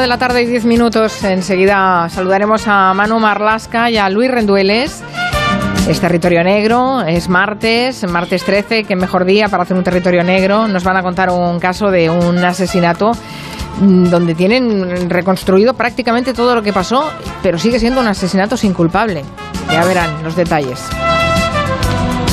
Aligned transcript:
de 0.00 0.06
la 0.06 0.18
tarde 0.18 0.42
y 0.42 0.46
10 0.46 0.64
minutos. 0.64 1.22
Enseguida 1.24 2.08
saludaremos 2.08 2.66
a 2.66 2.94
Manu 2.94 3.18
Marlasca 3.18 3.90
y 3.90 3.98
a 3.98 4.08
Luis 4.08 4.30
Rendueles. 4.30 5.02
Es 5.88 6.00
territorio 6.00 6.42
negro, 6.42 7.02
es 7.02 7.28
martes, 7.28 8.08
martes 8.08 8.44
13, 8.44 8.84
que 8.84 8.96
mejor 8.96 9.24
día 9.24 9.48
para 9.48 9.64
hacer 9.64 9.76
un 9.76 9.84
territorio 9.84 10.22
negro. 10.24 10.68
Nos 10.68 10.84
van 10.84 10.96
a 10.96 11.02
contar 11.02 11.30
un 11.30 11.58
caso 11.60 11.90
de 11.90 12.08
un 12.08 12.38
asesinato 12.38 13.12
mm, 13.80 14.04
donde 14.04 14.34
tienen 14.34 15.10
reconstruido 15.10 15.74
prácticamente 15.74 16.32
todo 16.32 16.54
lo 16.54 16.62
que 16.62 16.72
pasó, 16.72 17.10
pero 17.42 17.58
sigue 17.58 17.78
siendo 17.78 18.00
un 18.00 18.08
asesinato 18.08 18.56
sin 18.56 18.72
culpable. 18.72 19.24
Ya 19.70 19.84
verán 19.84 20.22
los 20.22 20.36
detalles. 20.36 20.88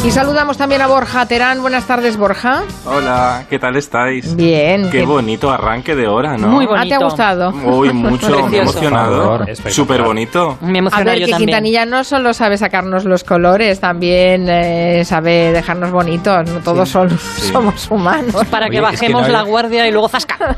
Y 0.01 0.11
saludamos 0.11 0.57
también 0.57 0.81
a 0.81 0.87
Borja 0.87 1.25
Terán. 1.27 1.61
Buenas 1.61 1.85
tardes, 1.85 2.15
Borja. 2.17 2.63
Hola, 2.85 3.43
¿qué 3.49 3.59
tal 3.59 3.75
estáis? 3.75 4.33
Bien. 4.33 4.89
Qué 4.89 5.03
bonito 5.05 5.51
arranque 5.51 5.93
de 5.93 6.07
hora, 6.07 6.37
¿no? 6.37 6.47
Muy 6.47 6.65
Ah, 6.65 6.69
bonito. 6.69 6.87
¿te 6.87 6.95
ha 6.95 6.97
gustado? 7.05 7.49
Uy, 7.51 7.91
mucho, 7.93 8.47
me 8.47 8.57
he 8.57 8.61
emocionado. 8.61 9.45
Súper 9.69 10.01
bonito. 10.01 10.57
Me 10.61 10.77
A 10.77 10.79
emociona 10.79 11.11
ver, 11.11 11.19
yo 11.19 11.25
que 11.25 11.31
también. 11.33 11.47
Quintanilla 11.49 11.85
no 11.85 12.03
solo 12.05 12.33
sabe 12.33 12.57
sacarnos 12.57 13.03
los 13.03 13.23
colores, 13.25 13.79
también 13.81 14.47
eh, 14.49 15.03
sabe 15.05 15.51
dejarnos 15.51 15.91
bonitos. 15.91 16.49
No 16.49 16.59
todos 16.61 16.87
son- 16.89 17.19
somos 17.51 17.91
humanos. 17.91 18.33
Para 18.49 18.69
que 18.69 18.79
Oye, 18.79 18.93
es 18.93 18.99
que 19.01 19.07
bajemos 19.09 19.29
la 19.29 19.41
guardia 19.43 19.85
y 19.87 19.91
luego 19.91 20.07
zasca. 20.07 20.55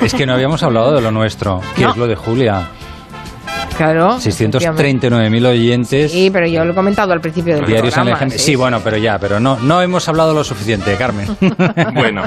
Es 0.00 0.14
que 0.14 0.24
no 0.26 0.32
habíamos 0.34 0.62
hablado 0.62 0.92
de 0.94 1.00
lo 1.02 1.10
nuestro, 1.10 1.60
que 1.74 1.82
No. 1.82 1.90
es 1.90 1.96
lo 1.96 2.06
de 2.06 2.14
Julia. 2.14 2.62
Claro. 3.76 4.18
639.000 4.18 5.46
oyentes. 5.46 6.12
Sí, 6.12 6.30
pero 6.32 6.46
yo 6.46 6.64
lo 6.64 6.72
he 6.72 6.74
comentado 6.74 7.12
al 7.12 7.20
principio 7.20 7.56
del 7.56 7.66
Diarios 7.66 7.94
en 7.94 8.00
la 8.00 8.12
programa. 8.12 8.18
gente. 8.18 8.38
Sí, 8.38 8.54
bueno, 8.54 8.80
pero 8.82 8.96
ya, 8.96 9.18
pero 9.18 9.40
no, 9.40 9.56
no 9.60 9.82
hemos 9.82 10.08
hablado 10.08 10.32
lo 10.34 10.44
suficiente, 10.44 10.94
Carmen. 10.96 11.28
Bueno, 11.94 12.22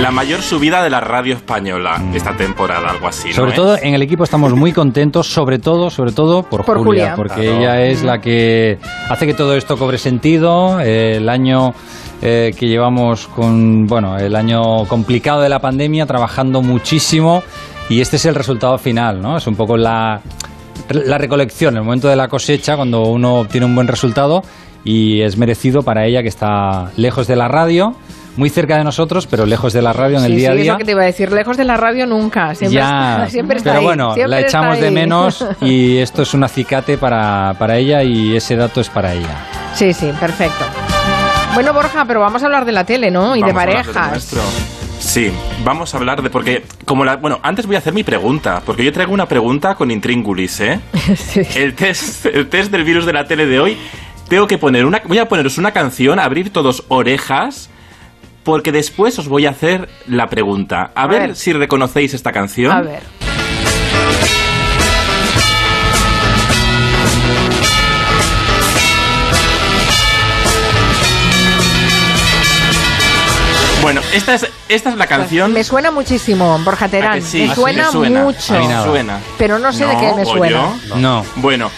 la 0.00 0.10
mayor 0.10 0.40
subida 0.42 0.82
de 0.82 0.90
la 0.90 1.00
radio 1.00 1.34
española 1.34 2.00
esta 2.14 2.36
temporada, 2.36 2.90
algo 2.90 3.06
así, 3.08 3.28
¿no? 3.28 3.34
Sobre 3.34 3.52
todo 3.52 3.76
en 3.80 3.94
el 3.94 4.02
equipo 4.02 4.24
estamos 4.24 4.54
muy 4.54 4.72
contentos, 4.72 5.26
sobre 5.26 5.58
todo, 5.58 5.90
sobre 5.90 6.12
todo 6.12 6.42
por, 6.42 6.64
Por 6.64 6.78
Julia. 6.78 7.14
Julia, 7.14 7.16
porque 7.16 7.42
Claro. 7.42 7.58
ella 7.58 7.82
es 7.86 8.02
la 8.02 8.20
que 8.20 8.78
hace 9.08 9.26
que 9.26 9.34
todo 9.34 9.54
esto 9.56 9.76
cobre 9.76 9.98
sentido. 9.98 10.80
Eh, 10.80 11.16
el 11.16 11.28
año 11.28 11.74
eh, 12.22 12.52
que 12.58 12.66
llevamos 12.66 13.26
con, 13.28 13.86
bueno, 13.86 14.16
el 14.18 14.34
año 14.36 14.84
complicado 14.86 15.40
de 15.40 15.48
la 15.48 15.58
pandemia, 15.60 16.06
trabajando 16.06 16.62
muchísimo 16.62 17.42
y 17.88 18.00
este 18.00 18.16
es 18.16 18.24
el 18.26 18.34
resultado 18.34 18.76
final, 18.78 19.20
¿no? 19.20 19.36
Es 19.36 19.46
un 19.46 19.56
poco 19.56 19.76
la 19.76 20.20
la 20.90 21.18
recolección, 21.18 21.76
el 21.76 21.82
momento 21.84 22.08
de 22.08 22.16
la 22.16 22.28
cosecha, 22.28 22.76
cuando 22.76 23.02
uno 23.02 23.40
obtiene 23.40 23.66
un 23.66 23.74
buen 23.74 23.88
resultado 23.88 24.42
y 24.84 25.20
es 25.22 25.36
merecido 25.36 25.82
para 25.82 26.06
ella 26.06 26.22
que 26.22 26.28
está 26.28 26.90
lejos 26.96 27.26
de 27.26 27.36
la 27.36 27.48
radio, 27.48 27.94
muy 28.36 28.48
cerca 28.50 28.76
de 28.78 28.84
nosotros, 28.84 29.26
pero 29.26 29.46
lejos 29.46 29.72
de 29.72 29.82
la 29.82 29.92
radio 29.92 30.18
en 30.18 30.24
el 30.24 30.30
Sí, 30.32 30.36
día 30.38 30.50
a 30.50 30.54
es 30.54 30.62
día. 30.62 30.72
lo 30.72 30.78
que 30.78 30.84
te 30.84 30.92
iba 30.92 31.02
a 31.02 31.06
decir. 31.06 31.32
Lejos 31.32 31.56
de 31.56 31.64
la 31.64 31.76
radio 31.76 32.06
nunca. 32.06 32.54
Siempre 32.54 32.78
ya, 32.80 33.10
está, 33.16 33.28
siempre 33.30 33.56
está 33.58 33.70
pero 33.70 33.80
ahí, 33.80 33.84
bueno, 33.86 34.14
siempre 34.14 34.30
la 34.30 34.46
echamos 34.46 34.80
de 34.80 34.90
menos 34.92 35.44
y 35.60 35.98
esto 35.98 36.22
es 36.22 36.32
un 36.34 36.44
acicate 36.44 36.96
para, 36.98 37.54
para 37.58 37.76
ella 37.76 38.02
y 38.04 38.36
ese 38.36 38.54
dato 38.56 38.80
es 38.80 38.88
para 38.88 39.12
ella. 39.12 39.44
Sí, 39.74 39.92
sí, 39.92 40.12
perfecto. 40.20 40.64
Bueno, 41.54 41.72
Borja, 41.72 42.04
pero 42.04 42.20
vamos 42.20 42.42
a 42.42 42.46
hablar 42.46 42.64
de 42.64 42.72
la 42.72 42.84
tele, 42.84 43.10
¿no? 43.10 43.34
Y 43.34 43.40
de 43.42 43.52
Vamos 43.52 43.64
parejas. 43.64 44.34
Sí, 45.08 45.32
vamos 45.64 45.94
a 45.94 45.96
hablar 45.96 46.20
de 46.22 46.28
porque 46.28 46.64
como 46.84 47.02
la 47.02 47.16
bueno 47.16 47.40
antes 47.42 47.66
voy 47.66 47.76
a 47.76 47.78
hacer 47.78 47.94
mi 47.94 48.04
pregunta 48.04 48.60
porque 48.66 48.84
yo 48.84 48.92
traigo 48.92 49.14
una 49.14 49.26
pregunta 49.26 49.74
con 49.74 49.90
intríngulis, 49.90 50.60
¿eh? 50.60 50.80
Sí. 51.16 51.40
El 51.56 51.74
test, 51.74 52.26
el 52.26 52.46
test 52.50 52.70
del 52.70 52.84
virus 52.84 53.06
de 53.06 53.14
la 53.14 53.26
tele 53.26 53.46
de 53.46 53.58
hoy 53.58 53.78
tengo 54.28 54.46
que 54.46 54.58
poner 54.58 54.84
una 54.84 55.00
voy 55.06 55.16
a 55.18 55.26
poneros 55.26 55.56
una 55.56 55.72
canción, 55.72 56.18
abrir 56.18 56.50
todos 56.52 56.84
orejas 56.88 57.70
porque 58.44 58.70
después 58.70 59.18
os 59.18 59.28
voy 59.28 59.46
a 59.46 59.50
hacer 59.50 59.88
la 60.06 60.28
pregunta. 60.28 60.92
A, 60.94 61.04
A 61.04 61.06
ver, 61.06 61.20
ver. 61.28 61.36
si 61.36 61.52
reconocéis 61.54 62.12
esta 62.14 62.30
canción. 62.32 62.70
A 62.72 62.82
ver. 62.82 63.02
Bueno, 73.88 74.02
esta 74.12 74.34
es 74.34 74.46
esta 74.68 74.90
es 74.90 74.96
la 74.96 75.06
canción. 75.06 75.50
Me 75.54 75.64
suena 75.64 75.90
muchísimo, 75.90 76.58
Borja 76.62 76.88
Terán. 76.88 77.12
¿A 77.12 77.14
que 77.14 77.22
sí? 77.22 77.38
Me 77.38 77.44
¿Ah, 77.44 77.48
sí? 77.48 77.54
suena, 77.54 77.84
¿Me 77.86 77.90
suena? 77.92 78.22
mucho. 78.22 78.54
A 78.54 78.58
mí 78.58 78.68
nada. 78.68 78.86
Suena. 78.86 79.20
Pero 79.38 79.58
no 79.58 79.72
sé 79.72 79.86
de 79.86 79.96
qué 79.96 80.12
me 80.14 80.22
¿o 80.24 80.26
suena. 80.26 80.76
yo? 80.90 80.96
No. 80.96 81.24
Bueno, 81.36 81.70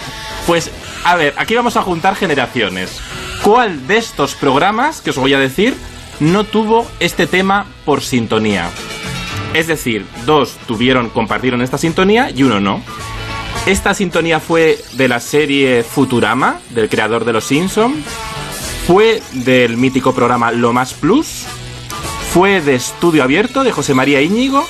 pues 0.44 0.72
a 1.04 1.14
ver, 1.14 1.34
aquí 1.36 1.54
vamos 1.54 1.76
a 1.76 1.82
juntar 1.82 2.16
generaciones. 2.16 2.98
¿Cuál 3.44 3.86
de 3.86 3.98
estos 3.98 4.34
programas 4.34 5.00
que 5.02 5.10
os 5.10 5.18
voy 5.18 5.34
a 5.34 5.38
decir 5.38 5.76
no 6.18 6.42
tuvo 6.42 6.84
este 6.98 7.28
tema 7.28 7.66
por 7.84 8.02
sintonía? 8.02 8.70
Es 9.54 9.68
decir, 9.68 10.04
dos 10.26 10.56
tuvieron, 10.66 11.10
compartieron 11.10 11.62
esta 11.62 11.78
sintonía 11.78 12.28
y 12.34 12.42
uno 12.42 12.58
no. 12.58 12.82
Esta 13.66 13.94
sintonía 13.94 14.40
fue 14.40 14.80
de 14.94 15.06
la 15.06 15.20
serie 15.20 15.84
Futurama, 15.84 16.58
del 16.70 16.88
creador 16.88 17.24
de 17.24 17.34
Los 17.34 17.44
Simpsons. 17.44 18.04
Fue 18.88 19.22
del 19.30 19.76
mítico 19.76 20.12
programa 20.12 20.50
Lo 20.50 20.72
Más 20.72 20.92
Plus. 20.92 21.46
Fue 22.32 22.60
de 22.60 22.76
Estudio 22.76 23.24
Abierto, 23.24 23.64
de 23.64 23.72
José 23.72 23.92
María 23.92 24.22
Íñigo. 24.22 24.64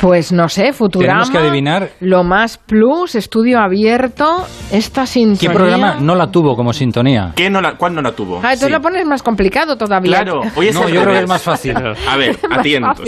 Pues 0.00 0.30
no 0.32 0.48
sé, 0.48 0.72
Futurama. 0.72 1.22
Tenemos 1.22 1.30
que 1.30 1.38
adivinar- 1.38 1.90
Lo 2.00 2.22
más 2.22 2.58
plus, 2.58 3.14
estudio 3.14 3.58
abierto, 3.58 4.46
esta 4.70 5.02
¿Qué 5.02 5.06
sintonía. 5.06 5.52
programa 5.56 5.96
no 6.00 6.14
la 6.14 6.26
tuvo 6.30 6.54
como 6.54 6.72
sintonía? 6.72 7.32
¿Qué 7.34 7.48
no 7.48 7.60
la, 7.60 7.76
¿Cuál 7.76 7.94
no 7.94 8.02
la 8.02 8.12
tuvo? 8.12 8.36
Ah, 8.38 8.52
entonces 8.52 8.68
Sí. 8.68 8.72
lo 8.72 8.80
pones 8.80 9.06
más 9.06 9.22
complicado 9.22 9.76
todavía. 9.76 10.22
Claro, 10.22 10.40
hoy 10.54 10.68
es 10.68 10.74
No, 10.74 10.82
al 10.82 10.92
yo 10.92 11.00
creo 11.02 11.14
que 11.14 11.20
es 11.20 11.28
más 11.28 11.42
fácil. 11.42 11.74
A 12.08 12.16
ver, 12.16 12.38
atentos. 12.50 13.00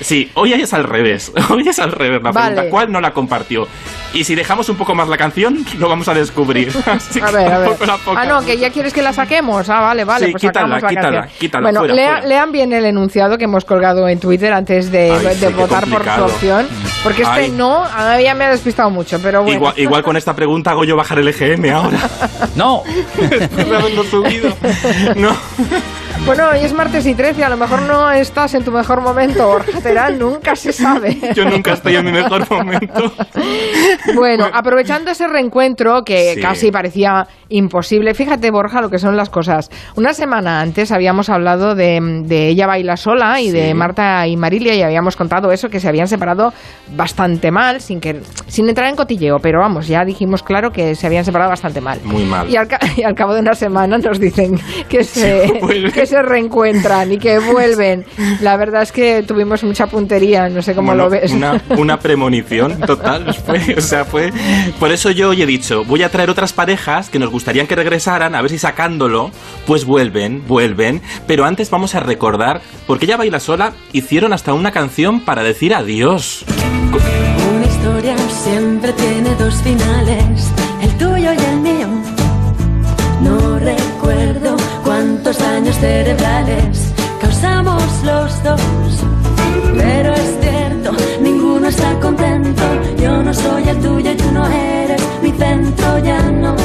Sí, 0.00 0.30
hoy 0.34 0.52
es 0.52 0.72
al 0.72 0.84
revés. 0.84 1.32
Hoy 1.50 1.68
es 1.68 1.78
al 1.78 1.92
revés 1.92 2.20
la 2.22 2.30
Vale. 2.30 2.46
pregunta. 2.54 2.70
¿Cuál 2.70 2.92
no 2.92 3.00
la 3.00 3.12
compartió? 3.12 3.66
Y 4.14 4.24
si 4.24 4.34
dejamos 4.34 4.68
un 4.68 4.76
poco 4.76 4.94
más 4.94 5.08
la 5.08 5.16
canción, 5.16 5.58
lo 5.78 5.88
vamos 5.88 6.08
a 6.08 6.14
descubrir. 6.14 6.70
Así 6.86 7.20
A 7.20 7.30
ver, 7.30 7.52
a 7.52 7.58
ver. 7.58 7.70
Ah, 8.16 8.24
no, 8.26 8.44
que 8.44 8.56
ya 8.56 8.70
quieres 8.70 8.92
que 8.92 9.02
la 9.02 9.12
saquemos. 9.12 9.68
Ah, 9.68 9.80
vale, 9.80 10.04
vale. 10.04 10.26
Sí, 10.26 10.32
pues 10.32 10.42
quítala, 10.42 10.68
la 10.80 10.88
quítala, 10.88 11.20
canción. 11.20 11.38
quítala, 11.38 11.62
bueno, 11.62 11.80
fuera, 11.80 11.94
lea- 11.94 12.10
fuera. 12.12 12.26
lean 12.26 12.52
bien 12.52 12.72
el 12.72 12.84
enunciado 12.86 13.36
que 13.38 13.44
hemos 13.44 13.64
colgado 13.64 14.06
en 14.08 14.20
Twitter 14.20 14.52
antes 14.52 14.90
de, 14.92 15.10
Ay, 15.12 15.24
de 15.24 15.34
sí, 15.34 15.46
qué 15.46 15.52
votar 15.54 15.86
por 15.88 16.02
Porque 17.02 17.22
este 17.22 17.40
Ay. 17.40 17.50
no, 17.50 17.84
a 17.84 18.16
mí 18.16 18.24
ya 18.24 18.34
me 18.34 18.44
ha 18.44 18.50
despistado 18.50 18.90
mucho, 18.90 19.18
pero 19.22 19.42
bueno. 19.42 19.56
Igual, 19.56 19.74
igual 19.76 20.02
con 20.02 20.16
esta 20.16 20.34
pregunta 20.34 20.70
hago 20.70 20.84
yo 20.84 20.96
bajar 20.96 21.18
el 21.18 21.28
EGM 21.28 21.70
ahora. 21.72 21.98
¡No! 22.54 22.82
Después 23.30 23.68
de 23.68 23.76
haberlo 23.76 24.04
subido. 24.04 24.54
No. 25.16 25.34
Bueno, 26.26 26.48
hoy 26.52 26.58
es 26.60 26.72
martes 26.74 27.06
y 27.06 27.14
13, 27.14 27.42
a 27.44 27.48
lo 27.48 27.56
mejor 27.56 27.82
no 27.82 28.10
estás 28.12 28.54
en 28.54 28.62
tu 28.62 28.70
mejor 28.70 29.00
momento, 29.00 29.46
Borja 29.48 29.80
Terán, 29.80 30.18
nunca 30.18 30.54
se 30.54 30.72
sabe. 30.72 31.16
Yo 31.34 31.44
nunca 31.46 31.72
estoy 31.72 31.96
en 31.96 32.04
mi 32.04 32.12
mejor 32.12 32.48
momento. 32.50 33.12
Bueno, 34.14 34.46
aprovechando 34.52 35.10
ese 35.10 35.26
reencuentro 35.26 36.02
que 36.04 36.34
Sí. 36.34 36.40
casi 36.40 36.70
parecía 36.70 37.26
imposible, 37.48 38.14
fíjate 38.14 38.50
Borja 38.50 38.80
lo 38.80 38.90
que 38.90 38.98
son 38.98 39.16
las 39.16 39.30
cosas. 39.30 39.70
Una 39.96 40.12
semana 40.12 40.60
antes 40.60 40.92
habíamos 40.92 41.30
hablado 41.30 41.74
de, 41.74 41.98
de 42.26 42.48
Ella 42.48 42.66
baila 42.66 42.96
sola 42.96 43.40
y 43.40 43.50
de 43.50 43.68
Sí. 43.68 43.74
Marta 43.74 44.26
y 44.26 44.36
Marilia 44.36 44.74
y 44.74 44.82
habíamos 44.82 45.16
contado 45.16 45.50
eso, 45.52 45.68
que 45.68 45.80
se 45.80 45.88
habían 45.88 46.06
separado 46.06 46.52
bastante 46.94 47.50
mal, 47.50 47.80
sin, 47.80 47.98
que, 48.00 48.20
sin 48.46 48.68
entrar 48.68 48.88
en 48.88 48.96
cotilleo, 48.96 49.38
pero 49.40 49.60
vamos, 49.60 49.88
ya 49.88 50.04
dijimos 50.04 50.42
claro 50.42 50.70
que 50.70 50.94
se 50.94 51.06
habían 51.06 51.24
separado 51.24 51.50
bastante 51.50 51.80
mal. 51.80 51.98
Muy 52.04 52.24
mal. 52.24 52.48
Y 52.48 52.56
al, 52.56 52.68
ca- 52.68 52.78
y 52.96 53.02
al 53.02 53.14
cabo 53.14 53.34
de 53.34 53.40
una 53.40 53.54
semana 53.54 53.96
nos 53.98 54.20
dicen 54.20 54.60
que 54.88 55.02
se, 55.04 55.58
vuelven. 55.60 55.90
que 55.92 56.06
se 56.10 56.22
reencuentran 56.22 57.12
y 57.12 57.18
que 57.18 57.38
vuelven. 57.38 58.04
La 58.40 58.56
verdad 58.56 58.82
es 58.82 58.92
que 58.92 59.22
tuvimos 59.22 59.62
mucha 59.62 59.86
puntería, 59.86 60.48
no 60.48 60.60
sé 60.60 60.74
cómo 60.74 60.88
Bueno, 60.88 61.04
lo 61.04 61.10
ves. 61.10 61.32
Una, 61.32 61.62
una 61.78 61.98
premonición 62.00 62.80
total. 62.80 63.32
Fue, 63.46 63.74
o 63.76 63.80
sea, 63.80 64.04
fue. 64.04 64.32
Por 64.78 64.90
eso 64.92 65.10
yo 65.10 65.30
hoy 65.30 65.42
he 65.42 65.46
dicho, 65.46 65.84
voy 65.84 66.02
a 66.02 66.08
traer 66.10 66.30
otras 66.30 66.52
parejas 66.52 67.08
que 67.08 67.18
nos 67.18 67.30
gustarían 67.30 67.66
que 67.66 67.76
regresaran, 67.76 68.34
a 68.34 68.42
ver 68.42 68.50
si 68.50 68.58
sacándolo, 68.58 69.30
pues 69.66 69.84
vuelven, 69.84 70.46
vuelven. 70.46 71.00
Pero 71.26 71.44
antes 71.44 71.70
vamos 71.70 71.94
a 71.94 72.00
recordar, 72.00 72.60
porque 72.86 73.06
ella 73.06 73.16
baila 73.16 73.40
sola, 73.40 73.72
hicieron 73.92 74.32
hasta 74.32 74.52
una 74.52 74.72
canción 74.72 75.20
para 75.20 75.42
decir 75.42 75.74
adiós. 75.74 76.44
Una 77.54 77.66
historia 77.66 78.16
siempre 78.28 78.92
tiene 78.94 79.34
dos 79.36 79.54
finales, 79.62 80.50
el 80.82 80.90
tuyo 80.98 81.32
y 81.32 81.38
el 81.38 81.60
mío. 81.60 82.09
Daños 85.60 85.76
cerebrales 85.76 86.92
causamos 87.20 87.82
los 88.02 88.42
dos, 88.42 88.60
pero 89.76 90.14
es 90.14 90.38
cierto, 90.40 90.92
ninguno 91.20 91.68
está 91.68 91.92
contento. 92.00 92.62
Yo 92.98 93.22
no 93.22 93.34
soy 93.34 93.68
el 93.68 93.78
tuyo 93.78 94.10
y 94.10 94.16
tú 94.16 94.32
no 94.32 94.46
eres 94.46 95.02
mi 95.22 95.30
centro, 95.32 95.98
ya 95.98 96.22
no. 96.30 96.56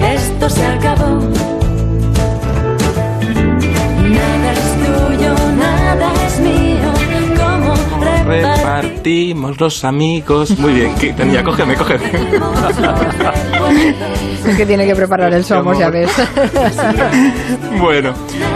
Esto 0.00 0.48
se 0.48 0.64
acabó. 0.64 1.18
Nada 4.16 4.52
es 4.52 4.72
tuyo, 4.84 5.34
nada 5.58 6.12
es 6.24 6.40
mío. 6.40 6.92
¿Cómo? 7.36 7.74
Repartimos 8.26 9.58
los 9.58 9.84
amigos. 9.84 10.56
Muy 10.56 10.72
bien, 10.72 10.94
que 10.94 11.12
tenía, 11.12 11.42
cógeme, 11.42 11.74
cógeme. 11.74 12.10
Es 14.48 14.56
que 14.56 14.66
tiene 14.66 14.86
que 14.86 14.94
preparar 14.96 15.32
el 15.34 15.44
somos, 15.44 15.78
ya 15.78 15.90
ves. 15.90 16.10
bueno, 17.80 18.12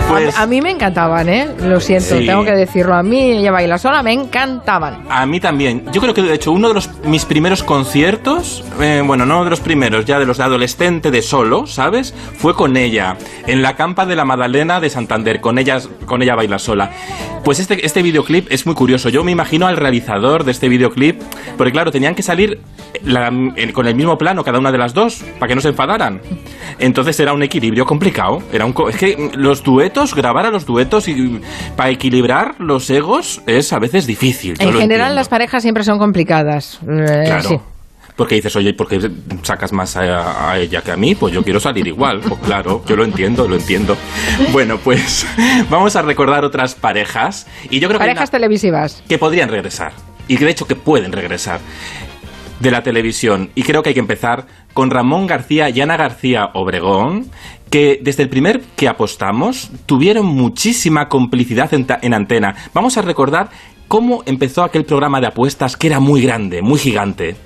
pues... 0.08 0.36
A, 0.36 0.42
a, 0.42 0.46
mí 0.46 0.60
me 0.60 0.70
encantaban, 0.70 1.28
¿eh? 1.28 1.48
Lo 1.60 1.80
siento, 1.80 2.16
Sí. 2.18 2.26
tengo 2.26 2.44
que 2.44 2.52
decirlo. 2.52 2.94
A 2.94 3.02
mí, 3.02 3.32
ella 3.32 3.50
baila 3.52 3.78
sola, 3.78 4.02
me 4.02 4.12
encantaban. 4.12 5.04
A 5.08 5.24
mí 5.26 5.40
también. 5.40 5.84
Yo 5.92 6.00
creo 6.00 6.14
que 6.14 6.22
de 6.22 6.34
hecho 6.34 6.52
uno 6.52 6.68
de 6.68 6.74
los 6.74 6.90
mis 7.04 7.24
primeros 7.24 7.62
conciertos, 7.62 8.64
eh, 8.80 9.02
bueno, 9.04 9.26
no 9.26 9.44
de 9.44 9.50
los 9.50 9.60
primeros, 9.60 10.04
ya 10.04 10.18
de 10.18 10.26
los 10.26 10.38
de 10.38 10.44
adolescente 10.44 11.10
de 11.10 11.22
solo, 11.22 11.66
¿sabes? 11.66 12.14
Fue 12.38 12.54
con 12.54 12.76
ella 12.76 13.16
en 13.46 13.62
la 13.62 13.76
campa 13.76 14.06
de 14.06 14.16
la 14.16 14.24
Madalena 14.24 14.80
de 14.80 14.90
Santander. 14.90 15.40
Con 15.40 15.58
ella, 15.58 15.78
con 16.06 16.22
ella 16.22 16.34
baila 16.34 16.58
sola. 16.58 16.90
Pues 17.44 17.58
este 17.58 17.84
este 17.84 18.02
videoclip 18.02 18.46
es 18.50 18.66
muy 18.66 18.74
curioso. 18.74 19.08
Yo 19.08 19.24
me 19.24 19.32
imagino 19.32 19.66
al 19.66 19.76
realizador 19.76 20.44
de 20.44 20.52
este 20.52 20.68
videoclip, 20.68 21.20
porque 21.56 21.72
claro 21.72 21.90
tenían 21.90 22.14
que 22.14 22.22
salir 22.22 22.60
la- 23.04 23.28
en- 23.28 23.72
con 23.72 23.86
el 23.86 23.94
mismo 23.94 24.16
plano 24.16 24.44
cada 24.44 24.58
una 24.58 24.70
de 24.70 24.78
las 24.78 24.94
dos 24.94 25.22
para 25.38 25.48
que 25.48 25.54
no 25.54 25.60
se 25.60 25.68
enfadaran. 25.68 25.81
Entonces 26.78 27.18
era 27.20 27.32
un 27.32 27.42
equilibrio 27.42 27.84
complicado. 27.86 28.42
Era 28.52 28.64
un 28.64 28.72
co- 28.72 28.88
es 28.88 28.96
que 28.96 29.30
los 29.34 29.62
duetos, 29.62 30.14
grabar 30.14 30.46
a 30.46 30.50
los 30.50 30.66
duetos 30.66 31.08
y 31.08 31.40
para 31.76 31.90
equilibrar 31.90 32.54
los 32.58 32.88
egos 32.90 33.42
es 33.46 33.72
a 33.72 33.78
veces 33.78 34.06
difícil. 34.06 34.52
En 34.52 34.68
general, 34.72 34.82
entiendo. 34.82 35.14
las 35.14 35.28
parejas 35.28 35.62
siempre 35.62 35.84
son 35.84 35.98
complicadas. 35.98 36.78
Eh, 36.88 37.22
Claro. 37.26 37.48
sí. 37.48 37.60
Porque 38.14 38.34
dices, 38.34 38.54
oye, 38.56 38.74
¿por 38.74 38.88
qué 38.88 39.10
sacas 39.42 39.72
más 39.72 39.96
a, 39.96 40.50
a 40.50 40.58
ella 40.58 40.82
que 40.82 40.92
a 40.92 40.96
mí? 40.98 41.14
Pues 41.14 41.32
yo 41.32 41.42
quiero 41.42 41.58
salir 41.58 41.86
igual. 41.86 42.20
Pues 42.20 42.40
claro, 42.40 42.82
yo 42.86 42.94
lo 42.94 43.04
entiendo, 43.04 43.48
lo 43.48 43.56
entiendo. 43.56 43.96
Bueno, 44.52 44.76
pues 44.76 45.26
vamos 45.70 45.96
a 45.96 46.02
recordar 46.02 46.44
otras 46.44 46.74
parejas. 46.74 47.46
Y 47.70 47.80
yo 47.80 47.88
creo 47.88 47.98
que, 47.98 48.04
Parejas 48.04 48.28
una- 48.28 48.38
televisivas. 48.38 49.02
que 49.08 49.16
podrían 49.18 49.48
regresar. 49.48 49.92
Y 50.28 50.36
que 50.36 50.44
de 50.44 50.50
hecho 50.50 50.66
que 50.66 50.76
pueden 50.76 51.10
regresar 51.10 51.60
de 52.62 52.70
la 52.70 52.82
televisión. 52.82 53.50
Y 53.54 53.64
creo 53.64 53.82
que 53.82 53.90
hay 53.90 53.94
que 53.94 54.00
empezar 54.00 54.46
con 54.72 54.90
Ramón 54.90 55.26
García 55.26 55.68
y 55.68 55.80
Ana 55.80 55.96
García 55.96 56.50
Obregón, 56.54 57.30
que 57.70 57.98
desde 58.02 58.22
el 58.22 58.28
primer 58.28 58.60
que 58.76 58.88
apostamos 58.88 59.70
tuvieron 59.86 60.26
muchísima 60.26 61.08
complicidad 61.08 61.74
en, 61.74 61.86
en 62.02 62.14
antena. 62.14 62.54
Vamos 62.72 62.96
a 62.96 63.02
recordar 63.02 63.50
cómo 63.88 64.22
empezó 64.26 64.62
aquel 64.62 64.84
programa 64.84 65.20
de 65.20 65.26
apuestas 65.26 65.76
que 65.76 65.88
era 65.88 65.98
muy 65.98 66.22
grande, 66.22 66.62
muy 66.62 66.78
gigante. 66.78 67.36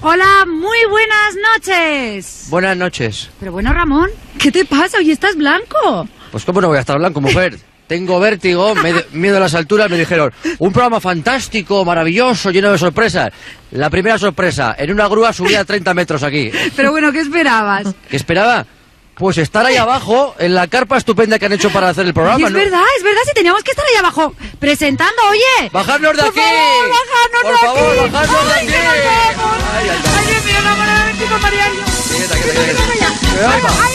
Hola, 0.00 0.44
muy 0.46 0.78
buenas 0.90 1.36
noches. 1.54 2.46
Buenas 2.50 2.76
noches. 2.76 3.30
Pero 3.40 3.52
bueno, 3.52 3.72
Ramón, 3.72 4.10
¿qué 4.38 4.52
te 4.52 4.64
pasa? 4.64 4.98
Hoy 4.98 5.10
estás 5.10 5.36
blanco. 5.36 6.08
Pues 6.30 6.44
cómo 6.44 6.60
no 6.60 6.68
voy 6.68 6.76
a 6.76 6.80
estar 6.80 6.98
blanco, 6.98 7.20
mujer. 7.20 7.58
Tengo 7.88 8.20
vértigo, 8.20 8.74
me- 8.74 9.04
miedo 9.12 9.38
a 9.38 9.40
las 9.40 9.54
alturas, 9.54 9.88
me 9.90 9.96
dijeron, 9.98 10.32
un 10.58 10.72
programa 10.72 11.00
fantástico, 11.00 11.84
maravilloso, 11.84 12.50
lleno 12.50 12.70
de 12.70 12.78
sorpresas. 12.78 13.30
La 13.72 13.88
primera 13.90 14.18
sorpresa, 14.18 14.76
en 14.78 14.92
una 14.92 15.08
grúa 15.08 15.32
subía 15.32 15.64
30 15.64 15.94
metros 15.94 16.22
aquí. 16.22 16.50
Pero 16.76 16.90
bueno, 16.92 17.10
¿qué 17.12 17.20
esperabas? 17.20 17.86
¿Qué 18.10 18.16
esperaba? 18.16 18.66
Pues 19.14 19.36
estar 19.38 19.66
ahí 19.66 19.76
abajo, 19.76 20.36
en 20.38 20.54
la 20.54 20.68
carpa 20.68 20.96
estupenda 20.96 21.38
que 21.40 21.46
han 21.46 21.52
hecho 21.54 21.70
para 21.70 21.88
hacer 21.88 22.06
el 22.06 22.14
programa. 22.14 22.38
Y 22.38 22.44
es 22.44 22.52
¿no? 22.52 22.58
verdad, 22.58 22.82
es 22.98 23.02
verdad, 23.02 23.20
si 23.26 23.32
teníamos 23.34 23.64
que 23.64 23.72
estar 23.72 23.84
ahí 23.84 23.96
abajo 23.98 24.32
presentando, 24.60 25.20
oye. 25.30 25.70
¡Bajarnos 25.72 26.12
de 26.16 26.22
Por 26.22 26.30
aquí! 26.30 26.38
favor, 26.38 26.88
bajarnos 26.90 27.42
Por 27.42 27.50
de 27.52 27.58
favor, 27.58 27.98
aquí. 27.98 28.10
bajarnos 28.12 28.46
de 28.46 28.54
aquí. 28.54 28.74
Ay, 28.74 28.86
ay, 28.86 29.88
ay. 29.88 29.90
Ay, 30.18 30.26
Dios 30.26 30.44
mío, 30.44 30.60
la 30.62 30.74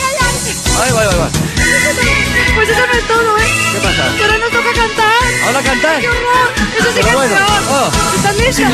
de. 0.02 0.13
Ay, 0.82 0.88
Ahí 0.88 0.92
va. 0.92 1.00
ay, 1.00 1.08
ay. 1.08 1.14
Ahí 1.14 1.98
ahí 1.98 2.08
ahí. 2.08 2.54
Pues 2.54 2.68
eso 2.68 2.80
no 2.86 2.92
es 2.92 3.06
todo, 3.08 3.38
¿eh? 3.38 3.42
¿Qué 3.72 3.78
pasa? 3.80 4.16
Que 4.16 4.24
ahora 4.24 4.38
nos 4.38 4.50
toca 4.50 4.72
cantar. 4.74 5.46
¿Ahora 5.46 5.60
cantar? 5.62 6.00
¡Qué 6.00 6.08
horror! 6.08 6.48
Eso 6.78 6.88
sí 6.88 6.94
que 6.94 7.08
es 7.08 7.14
bueno, 7.14 7.34
peor. 7.34 7.62
oh. 7.70 7.90
¿Estás 8.16 8.36
lista? 8.38 8.70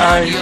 Ay, 0.00 0.36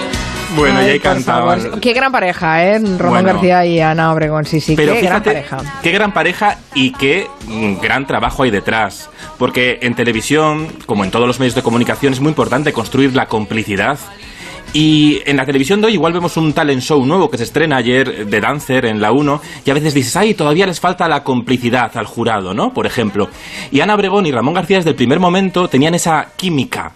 bueno, 0.55 0.81
y 0.81 0.85
Ay, 0.85 0.91
ahí 0.93 0.99
por 0.99 1.13
cantaban. 1.13 1.61
favor. 1.61 1.81
Qué 1.81 1.93
gran 1.93 2.13
pareja, 2.13 2.65
¿eh? 2.65 2.79
Ramón 2.79 2.99
Bueno. 3.23 3.33
García 3.33 3.65
y 3.67 3.81
Ana 3.81 4.13
Obregón. 4.13 4.45
Sí, 4.45 4.61
sí, 4.61 4.75
Pero 4.77 4.95
qué 4.95 5.01
gran 5.03 5.23
fíjate, 5.23 5.31
pareja. 5.45 5.79
qué 5.83 5.91
gran 5.93 6.13
pareja 6.13 6.59
y 6.75 6.93
qué 6.93 7.29
mm, 7.47 7.81
gran 7.81 8.07
trabajo 8.07 8.43
hay 8.45 8.51
detrás. 8.51 9.11
Porque 9.39 9.79
en 9.83 9.95
televisión, 9.95 10.69
como 10.87 11.05
en 11.05 11.11
todos 11.11 11.27
los 11.27 11.39
medios 11.41 11.55
de 11.55 11.63
comunicación, 11.63 12.13
es 12.13 12.21
muy 12.21 12.31
importante 12.31 12.73
construir 12.73 13.15
la 13.15 13.27
complicidad. 13.27 13.99
Y 14.73 15.23
en 15.25 15.37
la 15.37 15.47
televisión 15.47 15.81
de 15.81 15.87
hoy 15.87 15.95
igual 15.95 16.13
vemos 16.13 16.37
un 16.37 16.53
talent 16.53 16.83
show 16.83 17.05
nuevo 17.07 17.31
que 17.31 17.39
se 17.39 17.45
estrena 17.45 17.79
ayer 17.79 18.27
de 18.27 18.41
Dancer 18.41 18.85
en 18.85 19.01
la 19.01 19.13
1 19.13 19.41
y 19.65 19.71
a 19.71 19.75
veces 19.75 19.95
dices, 19.95 20.15
ay, 20.17 20.35
todavía 20.35 20.67
les 20.67 20.81
falta 20.81 21.09
la 21.09 21.25
complicidad 21.25 21.97
al 21.97 22.07
jurado, 22.07 22.53
¿no? 22.53 22.75
Por 22.75 22.87
ejemplo. 22.87 23.29
Y 23.71 23.81
Ana 23.81 23.95
Obregón 23.95 24.27
y 24.27 24.33
Ramón 24.33 24.55
García 24.55 24.77
desde 24.77 24.91
el 24.91 24.97
primer 24.97 25.19
momento 25.19 25.69
tenían 25.69 25.95
esa 25.95 26.33
química. 26.37 26.93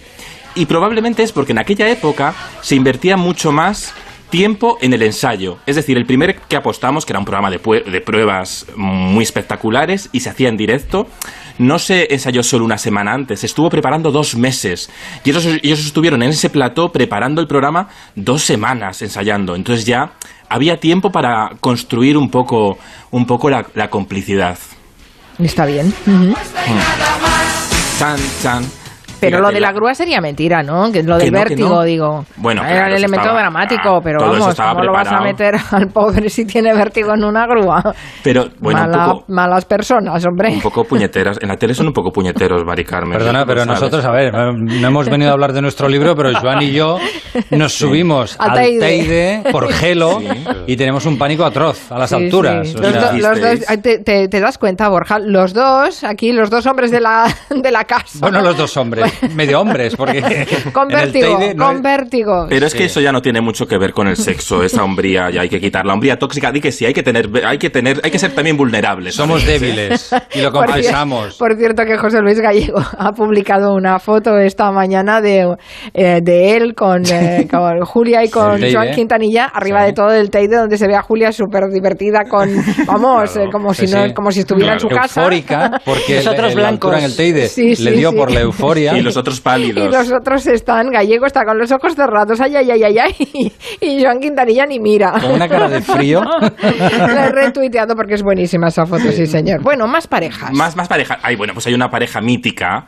Y 0.55 0.67
probablemente 0.67 1.23
es 1.23 1.33
porque 1.33 1.53
en 1.53 1.59
aquella 1.59 1.89
época 1.89 2.35
se 2.61 2.75
invertía 2.75 3.17
mucho 3.17 3.53
más 3.53 3.95
tiempo 4.31 4.79
en 4.81 4.93
el 4.93 5.03
ensayo. 5.03 5.59
Es 5.67 5.77
decir, 5.77 5.97
el 5.97 6.07
primer 6.07 6.37
que 6.37 6.57
apostamos, 6.57 7.05
que 7.05 7.13
era 7.13 7.19
un 7.19 7.25
programa 7.25 7.51
de, 7.51 7.59
de 7.59 8.01
pruebas 8.01 8.67
muy 8.77 9.23
espectaculares 9.23 10.09
y 10.13 10.21
se 10.21 10.31
hacía 10.31 10.49
en 10.49 10.57
directo, 10.57 11.07
no 11.59 11.79
se 11.79 12.13
ensayó 12.13 12.43
solo 12.43 12.65
una 12.65 12.79
semana 12.79 13.13
antes, 13.13 13.41
se 13.41 13.47
estuvo 13.47 13.69
preparando 13.69 14.11
dos 14.11 14.35
meses. 14.37 14.91
Y 15.25 15.31
ellos, 15.31 15.47
ellos 15.47 15.81
estuvieron 15.81 16.23
en 16.23 16.31
ese 16.31 16.49
plató 16.49 16.91
preparando 16.91 17.41
el 17.41 17.47
programa 17.47 17.89
dos 18.15 18.43
semanas 18.43 19.03
ensayando. 19.03 19.55
Entonces 19.55 19.85
ya 19.85 20.13
había 20.49 20.79
tiempo 20.79 21.11
para 21.11 21.51
construir 21.61 22.17
un 22.17 22.31
poco, 22.31 22.79
un 23.11 23.27
poco 23.27 23.51
la, 23.51 23.67
la 23.75 23.91
complicidad. 23.91 24.59
Está 25.39 25.67
bien. 25.67 25.93
Ujú. 26.07 26.35
Chan, 27.99 28.19
chan. 28.43 28.80
Pero 29.21 29.37
Fíjate, 29.39 29.43
lo 29.43 29.55
de 29.55 29.61
la 29.61 29.73
grúa 29.73 29.95
sería 29.95 30.21
mentira, 30.21 30.63
¿no? 30.63 30.91
Que 30.91 31.03
lo 31.03 31.17
del 31.19 31.27
Que 31.27 31.31
vértigo, 31.31 31.69
no. 31.69 31.83
digo. 31.83 32.25
Bueno, 32.37 32.63
Era 32.63 32.71
claro, 32.73 32.87
el 32.89 32.95
elemento 32.97 33.21
estaba- 33.29 33.41
dramático, 33.41 33.89
ah, 33.97 34.01
pero 34.03 34.19
vamos, 34.21 34.55
¿cómo 34.57 34.83
lo 34.83 34.93
vas 34.93 35.13
a 35.13 35.21
meter 35.21 35.55
al 35.71 35.89
pobre 35.89 36.29
si 36.31 36.45
tiene 36.47 36.73
vértigo 36.75 37.13
en 37.15 37.25
una 37.25 37.47
grúa? 37.47 37.83
Pero, 38.23 38.47
bueno, 38.61 38.83
un 38.85 38.91
Mala- 38.91 39.05
poco- 39.13 39.25
malas 39.29 39.65
personas, 39.65 40.25
hombre. 40.27 40.51
Un 40.55 40.61
poco 40.61 40.85
puñeteras. 40.85 41.39
En 41.41 41.49
la 41.49 41.57
tele 41.57 41.75
son 41.75 41.87
un 41.89 41.93
poco 41.93 42.11
puñeteros, 42.11 42.65
Mari 42.65 42.85
Carmen. 42.85 43.19
Perdona, 43.19 43.45
pero 43.47 43.65
sabes. 43.65 43.81
nosotros, 43.81 44.05
a 44.05 44.11
ver, 44.13 44.33
no 44.33 44.89
hemos 44.89 45.09
venido 45.09 45.31
a 45.31 45.35
hablar 45.35 45.53
de 45.53 45.61
nuestro 45.63 45.89
libro, 45.89 46.15
pero 46.17 46.33
Joan 46.41 46.63
y 46.63 46.73
yo 46.73 46.99
nos 47.51 47.73
subimos 47.75 48.37
Al 48.39 48.51
al 48.51 48.57
Teide. 48.57 48.81
Teide 48.81 49.43
por 49.53 49.71
gelo 49.73 50.19
Sí. 50.21 50.27
y 50.67 50.77
tenemos 50.77 51.07
un 51.07 51.19
pánico 51.19 51.45
atroz 51.45 51.91
a 51.93 51.99
las 51.99 52.11
Sí, 52.11 52.17
alturas. 52.17 52.73
Los, 52.75 52.91
sea, 52.93 53.13
do- 53.13 53.19
los 53.19 53.41
dos, 53.41 53.83
te- 53.83 54.29
te 54.29 54.41
das 54.41 54.59
cuenta, 54.59 54.89
Borja, 54.89 55.19
los 55.19 55.53
dos, 55.53 56.05
aquí, 56.05 56.33
los 56.33 56.51
dos 56.51 56.67
hombres 56.67 56.91
de 56.91 57.01
la, 57.01 57.27
de 57.51 57.71
la 57.71 57.85
casa. 57.85 58.19
bueno, 58.21 58.41
los 58.41 58.57
dos 58.57 58.77
hombres, 58.77 59.10
medio 59.35 59.61
hombres, 59.61 59.97
porque 59.97 60.21
Con 60.73 60.91
en 60.93 60.99
el 60.99 61.05
vértigo, 61.13 61.39
Teide 61.39 61.55
no 61.55 61.67
con 61.67 61.77
es- 61.77 61.83
vértigo. 61.83 62.47
Pero 62.49 62.67
es 62.67 62.73
que 62.75 62.81
Sí. 62.81 62.85
eso 62.87 63.01
ya 63.01 63.13
no 63.13 63.21
tiene 63.23 63.41
mucho 63.41 63.67
que 63.67 63.77
ver 63.79 63.93
con 63.93 64.09
el 64.09 64.17
sexo, 64.17 64.63
esa 64.63 64.83
hombría 64.85 65.31
ya 65.31 65.43
hay 65.43 65.49
que 65.49 65.61
quitar. 65.61 65.85
La 65.87 65.95
hombría 65.95 66.19
tóxica, 66.19 66.51
di 66.53 66.61
que 66.61 66.73
sí, 66.73 66.87
hay 66.87 66.93
que 66.95 67.03
tener, 67.03 67.29
hay 67.47 67.59
que 67.59 67.71
tener, 67.71 68.01
hay 68.03 68.11
que 68.11 68.19
ser 68.19 68.33
también 68.33 68.57
vulnerables. 68.57 69.15
somos 69.15 69.43
¿sabes? 69.43 69.61
débiles 69.61 70.11
y 70.35 70.41
lo 70.41 70.51
confesamos. 70.53 71.37
Por 71.37 71.57
cierto 71.57 71.85
que 71.85 71.97
José 71.99 72.21
Luis 72.21 72.41
Gallego 72.41 72.79
ha 72.99 73.13
publicado 73.13 73.75
una 73.75 73.99
foto 73.99 74.39
esta 74.39 74.71
mañana 74.73 75.21
de, 75.21 75.55
eh, 75.95 76.21
de 76.23 76.57
él 76.57 76.75
con, 76.75 77.03
eh, 77.11 77.47
con 77.51 77.81
Julia 77.85 78.25
y 78.25 78.31
con 78.31 78.63
El. 78.63 78.73
Joan 78.75 78.91
Quintanilla 78.93 79.47
arriba 79.47 79.81
Sí. 79.81 79.87
de 79.87 79.93
todo 79.93 80.13
el 80.13 80.31
Teide 80.31 80.57
donde 80.57 80.77
se 80.79 80.87
ve 80.87 80.95
a 80.97 81.03
Julia 81.03 81.33
súper 81.33 81.69
divertida 81.73 82.21
con, 82.29 82.49
vamos, 82.87 83.33
Claro. 83.33 83.49
eh, 83.49 83.53
como, 83.53 83.75
si 83.75 83.87
Sí, 83.87 83.95
no, 83.95 84.15
como 84.15 84.31
si 84.31 84.41
estuviera 84.41 84.75
en 84.75 84.81
su 84.81 84.89
casa. 84.89 85.21
Eufórica, 85.21 85.81
porque 85.85 86.17
Nosotros 86.17 86.51
el- 86.53 86.57
la 86.57 86.69
blancos. 86.69 86.97
en 86.99 87.05
el 87.05 87.17
Teide 87.17 87.49
Sí, 87.49 87.75
sí, 87.77 87.83
le 87.85 87.93
dio 87.93 88.11
sí. 88.11 88.17
por 88.17 88.31
la 88.31 88.41
euforia. 88.41 88.93
Y 89.01 89.05
los 89.05 89.17
otros 89.17 89.39
Y 89.39 89.43
pálidos. 89.43 89.91
los 89.93 90.13
otros 90.13 90.47
están, 90.47 90.91
Gallego 90.91 91.27
está 91.27 91.45
con 91.45 91.59
los 91.59 91.71
ojos 91.73 91.95
cerrados, 91.95 92.41
ay, 92.41 92.57
ay, 92.57 92.71
ay, 92.71 92.83
ay, 92.85 92.99
ay, 92.99 93.53
y 93.81 94.03
Joan 94.03 94.21
Quintanilla 94.21 94.67
ni 94.67 94.79
mira. 94.79 95.13
Con 95.21 95.33
una 95.33 95.49
cara 95.49 95.69
de 95.69 95.81
frío. 95.83 96.23
La 96.99 97.27
he 97.27 97.31
retuiteado 97.33 97.95
porque 97.95 98.15
es 98.15 98.23
buenísima 98.23 98.69
esa 98.69 98.87
foto, 98.87 99.11
sí 99.13 99.27
señor. 99.27 99.63
Bueno, 99.63 99.87
más 99.87 100.07
parejas. 100.07 100.53
Más, 100.53 100.77
más 100.77 100.89
pareja. 100.89 101.19
Ay, 101.23 101.37
bueno, 101.37 101.53
pues 101.55 101.67
hay 101.67 101.75
una 101.75 101.91
pareja 101.91 102.21
mítica 102.21 102.87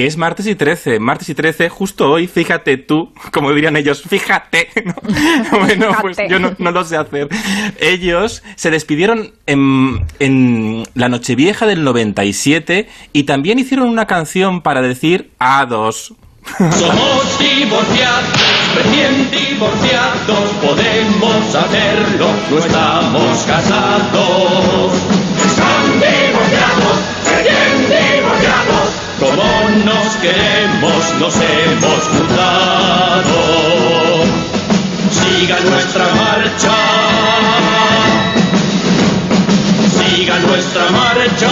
que 0.00 0.06
es 0.06 0.16
martes 0.16 0.46
y 0.46 0.54
13. 0.54 0.98
Martes 0.98 1.28
y 1.28 1.34
13, 1.34 1.68
justo 1.68 2.10
hoy, 2.10 2.26
fíjate 2.26 2.78
tú, 2.78 3.12
como 3.34 3.52
dirían 3.52 3.76
ellos, 3.76 4.00
fíjate. 4.00 4.70
¿no? 4.86 4.94
bueno, 5.58 5.94
pues 6.00 6.16
Fíjate. 6.16 6.32
yo 6.32 6.38
no, 6.38 6.54
no 6.56 6.70
lo 6.70 6.84
sé 6.84 6.96
hacer. 6.96 7.28
Ellos 7.78 8.42
se 8.56 8.70
despidieron 8.70 9.34
en, 9.44 10.06
en 10.18 10.84
la 10.94 11.10
Nochevieja 11.10 11.66
del 11.66 11.84
97 11.84 12.88
y 13.12 13.24
también 13.24 13.58
hicieron 13.58 13.90
una 13.90 14.06
canción 14.06 14.62
para 14.62 14.80
decir 14.80 15.32
A2. 15.38 16.14
Somos 16.56 17.38
divorciados, 17.38 18.74
recién 18.76 19.30
divorciados, 19.30 20.48
podemos 20.62 21.54
hacerlo, 21.54 22.28
no 22.50 22.58
estamos 22.58 23.38
casados. 23.46 25.19
Nos 29.84 30.16
queremos, 30.16 31.14
nos 31.18 31.34
hemos 31.36 32.08
juntado. 32.08 33.34
Siga 35.10 35.60
nuestra 35.60 36.14
marcha, 36.14 36.72
siga 39.98 40.38
nuestra 40.40 40.90
marcha. 40.90 41.50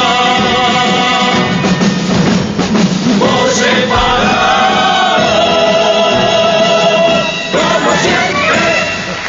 Como 3.18 3.48
siempre. 3.48 3.88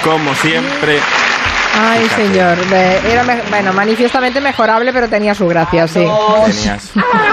Como 0.04 0.36
siempre. 0.36 1.00
Ay, 1.82 2.04
Fíjate. 2.04 2.28
señor. 2.28 2.58
Era, 3.06 3.24
me- 3.24 3.42
bueno, 3.50 3.72
manifiestamente 3.74 4.42
mejorable, 4.42 4.92
pero 4.92 5.08
tenía 5.08 5.34
su 5.34 5.48
gracia, 5.48 5.88
sí. 5.88 6.06
Tenías. 6.46 6.92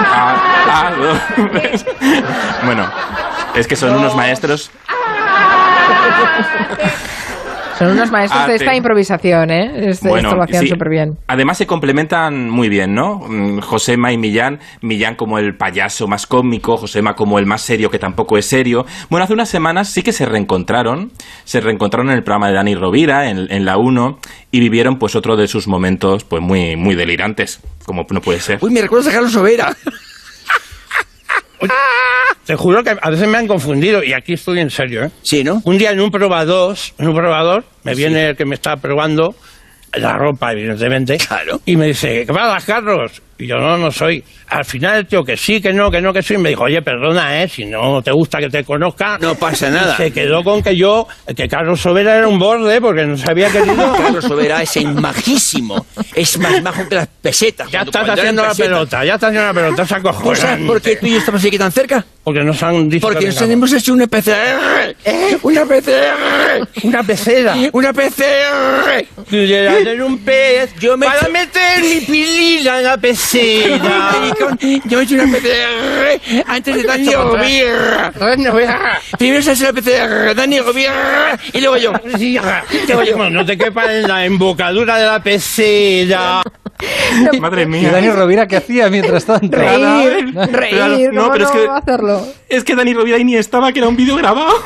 Ah, 0.09 0.35
ah, 0.69 0.91
bueno, 2.65 2.89
es 3.55 3.67
que 3.67 3.75
son 3.75 3.93
unos 3.95 4.15
maestros. 4.15 4.71
Son 7.77 7.89
unos 7.89 8.11
maestros 8.11 8.41
Ah, 8.43 8.47
de 8.47 8.57
te- 8.57 8.63
esta 8.63 8.75
improvisación, 8.75 9.51
¿eh? 9.51 9.89
Este- 9.89 10.09
Bueno, 10.09 10.29
esto 10.29 10.37
lo 10.37 10.43
hacían 10.43 10.63
sí. 10.63 10.69
súper 10.69 10.89
bien. 10.89 11.17
Además 11.27 11.57
se 11.57 11.67
complementan 11.67 12.49
muy 12.49 12.69
bien, 12.69 12.95
¿no? 12.95 13.19
Mm, 13.27 13.59
Josema 13.59 14.11
y 14.11 14.17
Millán, 14.17 14.59
Millán 14.81 15.15
como 15.15 15.37
el 15.39 15.55
payaso 15.55 16.07
más 16.07 16.25
cómico, 16.27 16.77
Josema 16.77 17.15
como 17.15 17.39
el 17.39 17.45
más 17.45 17.61
serio 17.61 17.89
que 17.91 17.99
tampoco 17.99 18.37
es 18.37 18.45
serio. 18.47 18.85
Bueno, 19.09 19.23
hace 19.23 19.33
unas 19.33 19.49
semanas 19.49 19.89
sí 19.89 20.01
que 20.03 20.11
se 20.13 20.25
reencontraron, 20.25 21.11
se 21.43 21.61
reencontraron 21.61 22.09
en 22.09 22.15
el 22.17 22.23
programa 22.23 22.47
de 22.47 22.53
Dani 22.55 22.75
Rovira, 22.75 23.29
en, 23.29 23.47
en 23.51 23.65
la 23.65 23.77
1, 23.77 24.19
y 24.51 24.59
vivieron 24.59 24.97
pues 24.99 25.15
otro 25.15 25.35
de 25.35 25.47
sus 25.47 25.67
momentos 25.67 26.23
pues 26.23 26.41
muy, 26.41 26.75
muy 26.75 26.95
delirantes, 26.95 27.59
como 27.85 28.05
no 28.09 28.21
puede 28.21 28.39
ser. 28.39 28.59
Uy, 28.61 28.71
me 28.71 28.81
recuerdas 28.81 29.07
a 29.09 29.11
Carlos 29.13 29.31
Sobera. 29.33 29.75
Te 32.47 32.55
juro 32.55 32.81
que 32.81 32.95
a 32.99 33.09
veces 33.09 33.27
me 33.27 33.37
han 33.37 33.45
confundido 33.45 34.01
y 34.01 34.13
aquí 34.13 34.33
estoy 34.33 34.61
en 34.61 34.69
serio, 34.69 35.03
¿eh? 35.03 35.11
Sí, 35.21 35.43
¿no? 35.43 35.61
Un 35.65 35.77
día 35.77 35.91
en 35.91 35.99
un 35.99 36.09
probador, 36.09 36.77
en 36.97 37.09
un 37.09 37.13
probador, 37.13 37.65
me 37.83 37.93
viene 37.93 38.29
el 38.29 38.37
que 38.37 38.45
me 38.45 38.55
está 38.55 38.77
probando 38.77 39.35
la 39.93 40.13
ropa, 40.13 40.53
evidentemente. 40.53 41.17
Claro. 41.17 41.59
Y 41.65 41.75
me 41.75 41.87
dice, 41.87 42.25
¿qué 42.25 42.33
pasa, 42.33 42.65
Carlos? 42.65 43.21
Y 43.39 43.47
yo, 43.47 43.57
no, 43.57 43.77
no 43.77 43.91
soy. 43.91 44.23
Al 44.49 44.65
final, 44.65 45.05
tío, 45.05 45.23
que 45.23 45.37
sí, 45.37 45.61
que 45.61 45.71
no, 45.71 45.91
que 45.91 46.01
no, 46.01 46.11
que 46.11 46.23
sí. 46.23 46.33
Y 46.33 46.37
me 46.37 46.49
dijo, 46.49 46.63
oye, 46.63 46.81
perdona, 46.81 47.43
¿eh? 47.43 47.47
Si 47.47 47.65
no 47.65 48.01
te 48.01 48.11
gusta 48.11 48.39
que 48.39 48.49
te 48.49 48.63
conozca. 48.63 49.17
No 49.19 49.35
pasa 49.35 49.69
nada. 49.69 49.93
Y 49.93 49.97
se 49.97 50.11
quedó 50.11 50.43
con 50.43 50.63
que 50.63 50.75
yo, 50.75 51.07
que 51.35 51.47
Carlos 51.47 51.79
Sobera 51.79 52.17
era 52.17 52.27
un 52.27 52.39
borde 52.39 52.81
porque 52.81 53.05
no 53.05 53.15
se 53.15 53.29
había 53.29 53.49
querido. 53.51 53.93
Carlos 53.97 54.25
Sobera 54.25 54.63
es 54.63 54.77
el 54.77 54.93
majísimo. 54.95 55.85
Es 56.15 56.39
más 56.39 56.61
majo 56.63 56.87
que 56.87 56.95
las 56.95 57.07
pesetas. 57.21 57.69
Ya 57.69 57.81
estás 57.81 58.09
haciendo 58.09 58.43
la 58.43 58.55
pelota, 58.55 59.05
ya 59.05 59.15
estás 59.15 59.29
haciendo 59.29 59.47
la 59.47 59.53
pelota, 59.53 59.85
se 59.85 59.95
¿Tú 60.01 60.35
sabes 60.35 60.65
por 60.65 60.81
qué 60.81 60.95
tú 60.95 61.05
y 61.05 61.11
yo 61.11 61.17
estamos 61.17 61.43
aquí 61.43 61.57
tan 61.57 61.71
cerca? 61.71 62.03
Porque 62.23 62.43
nos 62.43 62.61
han 62.61 62.89
dicho 62.89 63.07
Porque 63.07 63.19
que 63.19 63.27
nos 63.27 63.41
hemos 63.41 63.71
hecho 63.71 63.93
una 63.93 64.07
PCR. 64.07 64.95
Una 65.43 65.65
PCR. 65.65 66.67
Una 66.83 67.03
pecera. 67.03 67.55
Una 67.71 67.93
PCR. 67.93 69.05
Quisiera 69.29 69.77
tener 69.77 70.01
un 70.01 70.17
pez 70.19 70.73
Yo 70.79 70.97
me 70.97 71.05
para 71.05 71.29
meter 71.29 71.81
mi 71.81 72.01
pilila 72.57 72.77
en 72.79 72.83
la 72.83 72.97
pecera. 72.97 74.11
Yo 74.85 75.01
hecho 75.01 75.15
una 75.15 75.25
PCR 75.25 76.43
antes 76.47 76.75
de 76.75 76.83
Dani 76.83 77.13
Rovira. 77.13 78.11
Primero 79.17 79.43
se 79.43 79.51
hace 79.51 79.63
la 79.65 79.73
PCR, 79.73 80.35
Dani 80.35 80.59
Rovira 80.59 81.37
y 81.53 81.61
luego 81.61 81.77
yo. 81.77 81.93
Luego 82.87 83.03
yo. 83.03 83.29
No 83.29 83.45
te 83.45 83.57
quepa 83.57 83.93
en 83.93 84.07
la 84.07 84.25
embocadura 84.25 84.97
de 84.97 85.05
la 85.05 85.21
pecera. 85.21 86.41
Madre 87.39 87.63
¿Y 87.63 87.65
mía. 87.65 87.91
Dani 87.91 88.09
Rovira 88.09 88.47
qué 88.47 88.57
hacía 88.57 88.89
mientras 88.89 89.25
tanto? 89.25 89.57
Reír, 89.57 90.35
reír, 90.51 91.11
No, 91.13 91.21
¿cómo 91.23 91.33
pero 91.33 91.45
es 91.45 91.51
que- 91.51 91.67
hacerlo? 91.67 92.21
Es 92.49 92.63
que 92.63 92.75
Dani 92.75 92.93
Rovira 92.93 93.17
ahí 93.17 93.23
ni 93.23 93.35
estaba, 93.35 93.71
que 93.73 93.79
era 93.79 93.87
un 93.89 93.95
vídeo 93.97 94.15
grabado. 94.15 94.51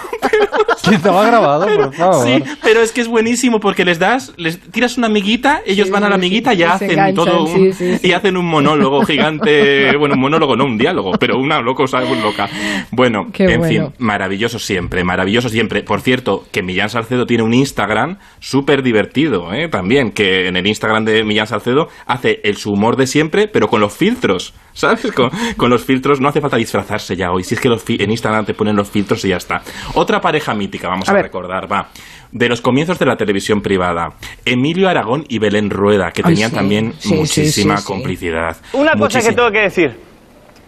Que 0.90 0.96
estaba 0.96 1.26
grabado, 1.28 1.68
por 1.68 1.94
favor. 1.94 2.26
Sí, 2.26 2.44
pero 2.64 2.82
es 2.82 2.92
que 2.92 3.02
es 3.02 3.08
buenísimo 3.08 3.60
porque 3.60 3.86
les 3.86 4.00
das, 4.00 4.34
les 4.38 4.60
tiras 4.60 4.98
una 4.98 5.08
amiguita, 5.08 5.62
ellos 5.66 5.88
Sí, 5.88 5.92
van 5.94 6.04
a 6.04 6.10
la 6.10 6.16
sí, 6.16 6.20
amiguita 6.20 6.54
y 6.54 6.58
sí, 6.58 6.64
se 6.64 6.68
hacen 6.70 6.92
enganchan, 6.92 7.16
todo 7.26 7.44
un, 7.44 7.54
sí, 7.54 7.74
sí, 7.74 7.98
sí. 8.00 8.08
y 8.08 8.14
hacen 8.14 8.36
un 8.36 8.46
monólogo 8.48 9.02
gigante, 9.06 9.96
bueno, 9.98 10.16
un 10.16 10.22
monólogo 10.22 10.56
no 10.56 10.66
un 10.66 10.78
diálogo, 10.80 11.12
pero 11.20 11.38
una 11.38 11.62
loca, 11.62 11.84
muy 12.08 12.20
loca. 12.20 12.50
Bueno, 12.90 13.28
Qué 13.32 13.44
en 13.46 13.60
bueno. 13.60 13.68
fin, 13.90 13.94
maravilloso 14.00 14.58
siempre, 14.58 15.04
maravilloso 15.04 15.50
siempre. 15.50 15.84
Por 15.84 16.02
cierto, 16.02 16.46
que 16.52 16.64
Millán 16.64 16.90
Salcedo 16.90 17.28
tiene 17.28 17.44
un 17.44 17.54
Instagram 17.54 18.18
súper 18.40 18.82
divertido, 18.82 19.54
¿eh? 19.54 19.68
También, 19.70 20.12
que 20.12 20.48
en 20.48 20.56
el 20.58 20.66
Instagram 20.66 21.06
de 21.06 21.24
Millán 21.24 21.46
Salcedo 21.48 21.90
hace 22.06 22.40
el 22.44 22.58
su 22.58 22.72
humor 22.72 22.96
de 22.98 23.08
siempre, 23.08 23.48
pero 23.48 23.68
con 23.68 23.82
los 23.82 23.94
filtros, 23.96 24.54
¿sabes? 24.74 25.12
Con, 25.12 25.30
con 25.58 25.70
los 25.70 25.84
filtros 25.86 26.20
no 26.22 26.30
hace 26.30 26.42
falta 26.42 26.58
disfrazarse 26.58 27.16
ya 27.16 27.32
hoy. 27.32 27.44
Si 27.44 27.56
es 27.56 27.62
que 27.62 27.70
los 27.70 27.84
fi- 27.84 27.98
en 28.02 28.12
Instagram 28.12 28.46
te 28.46 28.54
ponen 28.54 28.76
los 28.76 28.90
filtros 28.90 29.24
y 29.26 29.30
ya 29.30 29.38
está. 29.38 29.62
Otra 29.96 30.20
pareja 30.22 30.54
mítica, 30.54 30.88
vamos 30.88 31.08
A 31.10 31.14
recordar, 31.14 31.72
va. 31.72 31.88
De 32.32 32.48
los 32.48 32.62
comienzos 32.62 32.98
de 33.00 33.06
la 33.06 33.16
televisión 33.18 33.62
privada. 33.62 34.10
Emilio 34.46 34.88
Aragón 34.88 35.26
y 35.28 35.40
Belén 35.40 35.70
Rueda, 35.70 36.12
que 36.12 36.22
Ay, 36.24 36.34
tenían 36.34 36.50
sí. 36.52 36.56
también 36.56 36.94
Sí, 36.98 37.14
muchísima 37.14 37.78
sí, 37.78 37.82
sí. 37.84 37.88
complicidad. 37.88 38.58
Una 38.74 38.94
cosa 38.94 39.22
que 39.22 39.34
tengo 39.34 39.52
que 39.52 39.60
decir. 39.62 40.00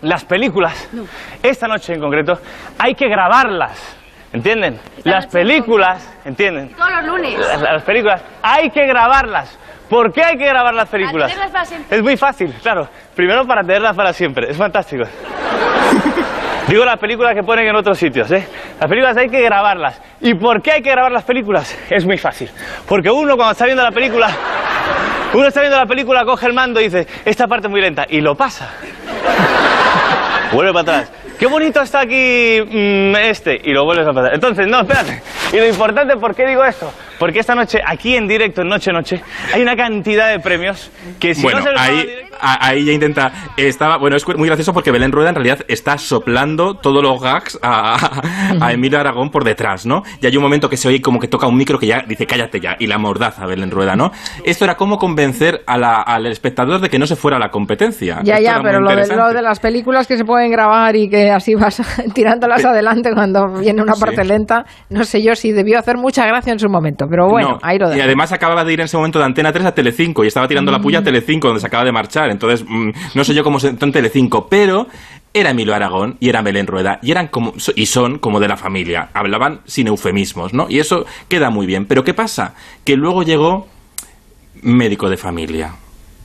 Las 0.02 0.26
películas, 0.26 0.90
esta 1.42 1.66
noche 1.66 1.94
en 1.94 2.02
concreto, 2.02 2.34
hay 2.78 2.94
que 2.94 3.08
grabarlas. 3.08 3.98
¿Entienden? 4.34 4.78
Las 5.06 5.28
películas, 5.28 6.12
¿entienden? 6.26 6.70
Todos 6.76 6.92
los 6.92 7.06
lunes. 7.06 7.40
Las, 7.40 7.62
las 7.62 7.84
películas, 7.84 8.22
hay 8.42 8.70
que 8.72 8.86
grabarlas. 8.86 9.58
¿Por 9.94 10.12
qué 10.12 10.24
hay 10.24 10.38
que 10.38 10.46
grabar 10.48 10.74
las 10.74 10.90
películas? 10.90 11.32
tenerlas 11.32 11.52
para 11.52 11.66
siempre. 11.66 11.98
Es 11.98 12.02
muy 12.02 12.18
fácil, 12.18 12.52
claro. 12.64 12.88
Primero 13.16 13.46
para 13.46 13.62
tenerlas 13.62 13.96
para 13.96 14.12
siempre. 14.12 14.50
Es 14.50 14.58
fantástico. 14.58 15.04
Digo 16.68 16.84
las 16.84 16.98
películas 16.98 17.36
que 17.36 17.44
ponen 17.44 17.68
en 17.68 17.76
otros 17.76 18.00
sitios, 18.00 18.32
¿eh? 18.32 18.48
Las 18.80 18.90
películas 18.90 19.16
hay 19.18 19.30
que 19.30 19.40
grabarlas. 19.42 20.02
¿Y 20.20 20.34
por 20.34 20.64
qué 20.64 20.72
hay 20.72 20.82
que 20.82 20.90
grabar 20.90 21.12
las 21.12 21.24
películas? 21.24 21.78
Es 21.92 22.08
muy 22.08 22.18
fácil. 22.18 22.50
Porque 22.88 23.12
uno 23.12 23.36
cuando 23.36 23.52
está 23.52 23.66
viendo 23.66 23.84
la 23.84 23.92
película, 23.92 24.32
uno 25.32 25.46
está 25.46 25.60
viendo 25.60 25.78
la 25.78 25.86
película, 25.86 26.26
coge 26.26 26.48
el 26.48 26.54
mando 26.54 26.82
y 26.82 26.86
dice, 26.86 27.06
esta 27.24 27.46
parte 27.46 27.68
es 27.68 27.72
muy 27.72 27.82
lenta, 27.82 28.08
y 28.10 28.20
lo 28.20 28.34
pasa. 28.34 28.72
Vuelve 30.54 30.74
para 30.74 30.82
atrás. 30.82 31.12
Qué 31.38 31.46
bonito 31.46 31.82
está 31.82 32.02
aquí 32.02 32.60
mm, 32.66 33.16
este. 33.16 33.62
Y 33.64 33.74
lo 33.74 33.86
vuelves 33.86 34.08
a 34.08 34.12
pasar. 34.12 34.34
Entonces, 34.34 34.66
no, 34.68 34.82
espérate. 34.82 35.22
Y 35.54 35.58
lo 35.58 35.68
importante, 35.68 36.18
¿por 36.18 36.34
qué 36.36 36.46
digo 36.48 36.64
esto? 36.66 36.92
Porque 37.20 37.40
esta 37.40 37.54
noche, 37.56 37.80
aquí 37.86 38.16
en 38.16 38.28
directo, 38.28 38.62
en 38.64 38.70
Noche 38.70 38.92
Noche, 38.92 39.22
hay 39.54 39.62
una 39.62 39.76
cantidad 39.76 40.30
de 40.32 40.40
premios 40.40 40.90
que 41.20 41.36
si 41.36 41.44
bueno, 41.44 41.60
no 41.60 41.64
se 41.66 41.72
los 41.72 41.80
ahí, 41.82 41.98
directo- 42.02 42.38
a- 42.42 42.68
ahí 42.68 42.86
ya 42.86 42.92
intenta. 42.92 43.32
Estaba, 43.56 43.98
bueno, 43.98 44.18
es 44.18 44.28
muy 44.36 44.48
gracioso 44.48 44.74
porque 44.74 44.90
Belén 44.92 45.12
Rueda 45.12 45.30
en 45.30 45.36
realidad 45.36 45.60
está 45.68 45.98
soplando 46.00 46.76
todos 46.76 47.02
los 47.04 47.22
gags 47.22 47.60
a, 47.62 47.96
a- 47.96 48.22
a 48.68 48.74
Emilio 48.74 49.00
Aragón 49.00 49.30
por 49.30 49.44
detrás, 49.44 49.86
¿no? 49.86 50.02
Y 50.22 50.26
hay 50.26 50.36
un 50.36 50.44
momento 50.44 50.70
que 50.70 50.76
se 50.76 50.88
oye 50.88 51.02
como 51.02 51.20
que 51.20 51.28
toca 51.28 51.48
un 51.48 51.56
micro 51.56 51.78
que 51.78 51.86
ya 51.88 52.04
dice 52.08 52.26
cállate 52.26 52.60
ya 52.60 52.76
y 52.80 52.88
la 52.88 52.98
mordaza 52.98 53.46
Belén 53.46 53.70
Rueda, 53.72 53.96
¿no? 53.96 54.12
Esto 54.44 54.66
era 54.66 54.76
como 54.76 54.98
convencer 54.98 55.64
a 55.68 55.78
la- 55.78 56.02
al 56.02 56.26
espectador 56.26 56.82
de 56.82 56.90
que 56.90 56.98
no 57.00 57.06
se 57.06 57.16
fuera 57.16 57.38
a 57.38 57.40
la 57.40 57.50
competencia. 57.50 58.20
Ya, 58.24 58.36
Esto 58.38 58.44
ya, 58.46 58.60
pero 58.64 58.80
lo 58.82 58.90
de, 58.96 59.16
lo 59.16 59.32
de 59.32 59.42
las 59.44 59.60
películas 59.60 60.08
que 60.08 60.18
se 60.18 60.26
pueden 60.26 60.52
grabar 60.52 60.96
y 60.96 61.10
que 61.10 61.30
así 61.30 61.54
vas 61.56 61.80
tirándolas 62.16 62.66
adelante 62.66 63.12
cuando 63.14 63.48
viene 63.60 63.82
una 63.84 63.94
Sí. 63.94 64.02
parte 64.02 64.26
lenta, 64.26 64.66
no 64.90 65.04
sé 65.04 65.22
yo 65.22 65.36
si 65.36 65.43
debió 65.52 65.80
hacer 65.80 65.98
mucha 65.98 66.26
gracia 66.26 66.54
en 66.54 66.60
su 66.60 66.70
momento, 66.70 67.06
pero 67.10 67.28
bueno, 67.28 67.50
No, 67.50 67.60
ahí 67.62 67.78
lo 67.78 67.96
Y 67.96 68.02
además 68.02 68.32
acababa 68.32 68.64
de 68.64 68.74
ir 68.74 68.80
en 68.80 68.86
ese 68.86 68.98
momento 68.98 69.20
de 69.20 69.26
Antena 69.26 69.52
3 69.52 69.66
a 69.66 69.76
Telecinco 69.76 70.24
y 70.24 70.28
estaba 70.28 70.48
tirando 70.48 70.72
la 70.72 70.80
puya 70.80 71.00
a 71.00 71.04
Telecinco 71.04 71.48
donde 71.48 71.62
se 71.62 71.68
acaba 71.68 71.84
de 71.84 71.92
marchar. 71.92 72.30
Entonces, 72.32 72.66
mm, 72.68 72.90
no 73.16 73.24
sé 73.24 73.34
yo 73.34 73.44
cómo 73.44 73.60
se 73.60 73.70
entró 73.70 73.88
en 73.88 73.94
Telecinco, 73.94 74.48
pero 74.48 74.88
era 75.34 75.50
Emilio 75.50 75.74
Aragón 75.74 76.18
y 76.20 76.30
era 76.30 76.42
Belén 76.42 76.68
Rueda 76.68 77.00
y 77.02 77.12
eran 77.12 77.28
como 77.28 77.54
y 77.76 77.86
son 77.88 78.20
como 78.20 78.40
de 78.40 78.48
la 78.48 78.58
familia. 78.58 79.10
Hablaban 79.14 79.62
sin 79.66 79.88
eufemismos, 79.88 80.54
¿no? 80.54 80.68
Y 80.70 80.80
eso 80.80 81.06
queda 81.28 81.50
muy 81.50 81.66
bien. 81.66 81.86
Pero 81.86 82.04
¿qué 82.04 82.14
pasa? 82.14 82.54
Que 82.84 82.96
luego 82.96 83.24
llegó 83.24 83.68
médico 84.62 85.10
de 85.10 85.18
familia. 85.18 85.74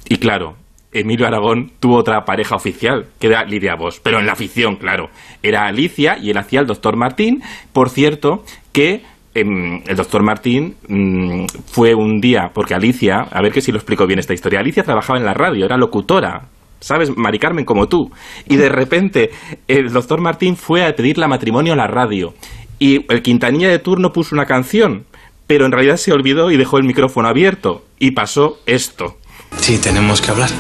Y 0.09 0.17
claro, 0.17 0.57
Emilio 0.93 1.27
Aragón 1.27 1.73
tuvo 1.81 1.97
otra 1.97 2.25
pareja 2.25 2.57
oficial, 2.57 3.07
que 3.19 3.27
era 3.27 3.45
Lidia 3.45 3.75
Vos, 3.75 4.01
pero 4.03 4.19
en 4.19 4.27
la 4.27 4.35
ficción, 4.35 4.77
claro. 4.77 5.11
Era 5.43 5.67
Alicia 5.67 6.17
y 6.21 6.31
él 6.31 6.39
hacía 6.39 6.61
el 6.61 6.67
doctor 6.67 6.97
Martín. 6.97 7.43
Por 7.73 7.91
cierto, 7.91 8.43
que 8.73 9.03
em, 9.35 9.83
el 9.87 9.97
doctor 9.97 10.23
Martín 10.23 10.77
mm, 10.89 11.45
fue 11.67 11.95
un 11.95 12.21
día, 12.21 12.51
porque 12.55 12.75
Alicia, 12.75 13.27
a 13.31 13.43
ver 13.43 13.53
que 13.53 13.61
si 13.61 13.71
lo 13.71 13.79
explico 13.79 14.07
bien 14.07 14.19
esta 14.19 14.33
historia, 14.33 14.61
Alicia 14.61 14.83
trabajaba 14.83 15.19
en 15.19 15.27
la 15.27 15.35
radio, 15.35 15.67
era 15.67 15.77
locutora. 15.77 16.49
¿Sabes? 16.81 17.11
Mari 17.17 17.41
Carmen 17.41 17.65
como 17.65 17.89
tú. 17.89 18.09
Y 18.47 18.55
de 18.55 18.69
repente 18.69 19.31
el 19.67 19.93
doctor 19.93 20.21
Martín 20.21 20.55
fue 20.55 20.87
a 20.87 20.95
pedirle 20.95 21.27
matrimonio 21.27 21.73
a 21.73 21.77
la 21.77 21.89
radio. 21.89 22.35
Y 22.79 23.05
el 23.13 23.21
Quintanilla 23.21 23.69
de 23.69 23.81
turno 23.81 24.13
puso 24.13 24.37
una 24.37 24.47
canción, 24.47 25.05
pero 25.49 25.67
en 25.67 25.73
realidad 25.73 25.97
se 25.97 26.13
olvidó 26.13 26.53
y 26.53 26.57
dejó 26.57 26.79
el 26.79 26.85
micrófono 26.85 27.27
abierto. 27.27 27.83
Y 27.99 28.13
pasó 28.13 28.59
esto. 28.65 29.17
Sí, 29.61 29.79
tenemos 29.79 30.21
que 30.21 30.31
hablar. 30.31 30.51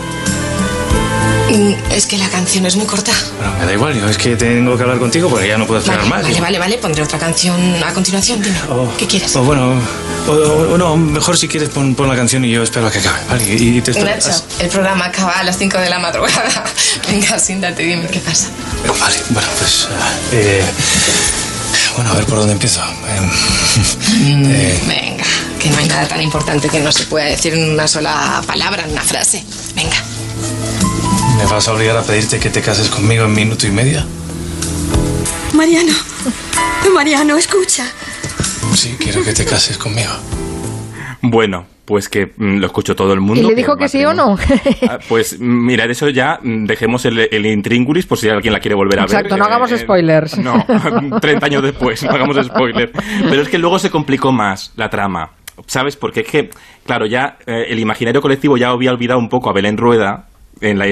Mm, 1.50 1.72
Es 1.92 2.06
que 2.06 2.18
la 2.18 2.28
canción 2.28 2.66
es 2.66 2.76
muy 2.76 2.84
corta. 2.86 3.10
Bueno, 3.38 3.54
me 3.58 3.64
da 3.66 3.72
igual, 3.72 3.94
yo 3.98 4.06
es 4.08 4.18
que 4.18 4.36
tengo 4.36 4.76
que 4.76 4.82
hablar 4.82 4.98
contigo 4.98 5.30
porque 5.30 5.48
ya 5.48 5.56
no 5.56 5.66
puedo 5.66 5.80
esperar 5.80 6.00
Vale, 6.00 6.10
más. 6.10 6.22
vale, 6.22 6.40
vale, 6.40 6.58
vale. 6.58 6.78
Pondré 6.78 7.02
otra 7.02 7.18
canción 7.18 7.58
a 7.82 7.92
continuación. 7.94 8.42
Dime, 8.42 8.56
¿qué 8.98 9.06
quieres? 9.06 9.34
O 9.34 9.42
bueno, 9.42 9.72
o, 10.26 10.30
o- 10.32 10.74
o 10.74 10.78
no, 10.78 10.96
mejor 10.96 11.38
si 11.38 11.48
quieres 11.48 11.70
pon, 11.70 11.94
pon 11.94 12.06
la 12.08 12.16
canción 12.16 12.44
y 12.44 12.50
yo 12.50 12.62
espero 12.62 12.86
a 12.86 12.90
que 12.90 12.98
acabe, 12.98 13.20
¿vale? 13.30 13.44
Y, 13.54 13.78
y 13.78 13.80
te 13.80 13.92
espero. 13.92 14.10
Nacho, 14.10 14.44
el 14.58 14.68
programa 14.68 15.06
acaba 15.06 15.32
a 15.32 15.42
las 15.44 15.56
5 15.56 15.78
de 15.78 15.88
la 15.88 15.98
madrugada. 15.98 16.64
Venga, 17.10 17.38
siéntate, 17.38 17.82
dime 17.82 18.06
qué 18.08 18.18
pasa. 18.20 18.48
Vale, 19.00 19.16
bueno, 19.30 19.48
pues. 19.58 19.88
eh, 20.32 20.62
bueno, 21.96 22.10
a 22.10 22.14
ver 22.14 22.26
por 22.26 22.38
dónde 22.40 22.52
empiezo. 22.52 22.80
Eh, 22.82 23.30
eh, 24.46 24.80
Venga, 24.86 25.17
que 25.58 25.70
no 25.70 25.78
hay 25.78 25.88
nada 25.88 26.06
tan 26.06 26.20
importante 26.22 26.68
que 26.68 26.80
no 26.80 26.92
se 26.92 27.04
pueda 27.04 27.26
decir 27.26 27.54
en 27.54 27.70
una 27.72 27.86
sola 27.88 28.40
palabra, 28.46 28.84
en 28.84 28.92
una 28.92 29.02
frase. 29.02 29.44
Venga. 29.74 29.96
¿Me 31.36 31.46
vas 31.46 31.68
a 31.68 31.72
obligar 31.72 31.96
a 31.96 32.02
pedirte 32.02 32.38
que 32.38 32.50
te 32.50 32.60
cases 32.62 32.88
conmigo 32.88 33.24
en 33.24 33.32
minuto 33.34 33.66
y 33.66 33.70
medio? 33.70 34.02
Mariano, 35.52 35.92
Mariano, 36.94 37.36
escucha. 37.36 37.84
Sí, 38.74 38.96
quiero 38.98 39.22
que 39.24 39.32
te 39.32 39.44
cases 39.44 39.76
conmigo. 39.78 40.10
Bueno, 41.22 41.66
Pues 41.84 42.08
que 42.10 42.26
mm, 42.36 42.58
lo 42.58 42.66
escuchó 42.66 42.94
todo 42.94 43.12
el 43.14 43.20
mundo. 43.20 43.40
¿Y 43.42 43.46
le 43.46 43.54
dijo 43.54 43.76
que 43.76 43.88
sí 43.88 44.04
o 44.04 44.12
no? 44.12 44.36
Ah, 44.88 44.98
Pues 45.08 45.38
mira, 45.40 45.86
de 45.86 45.92
eso 45.92 46.08
ya 46.10 46.38
mm, 46.42 46.66
dejemos 46.66 47.04
el, 47.06 47.18
el 47.32 47.46
intríngulis 47.46 48.04
por 48.06 48.18
si 48.18 48.28
alguien 48.28 48.52
la 48.52 48.60
quiere 48.60 48.74
volver 48.74 49.00
a 49.00 49.02
ver. 49.06 49.10
Exacto, 49.12 49.36
no 49.38 49.44
Eh, 49.44 49.46
hagamos 49.46 49.72
eh, 49.72 49.78
spoilers. 49.78 50.36
No, 50.38 50.64
30 51.20 51.46
años 51.46 51.62
después, 51.62 52.02
no 52.02 52.10
hagamos 52.10 52.36
spoiler. 52.46 52.92
Pero 53.30 53.40
es 53.42 53.48
que 53.48 53.56
luego 53.58 53.78
se 53.78 53.88
complicó 53.90 54.32
más 54.32 54.70
la 54.76 54.90
trama. 54.90 55.30
¿Sabes? 55.66 55.96
Porque 55.96 56.20
es 56.20 56.26
que, 56.28 56.50
claro, 56.86 57.06
ya 57.06 57.36
eh, 57.46 57.66
el 57.68 57.78
imaginario 57.78 58.20
colectivo 58.20 58.56
ya 58.56 58.68
había 58.70 58.90
olvidado 58.92 59.18
un 59.18 59.28
poco 59.28 59.50
a 59.50 59.52
Belén 59.52 59.76
Rueda. 59.76 60.26
En 60.60 60.76
la- 60.76 60.88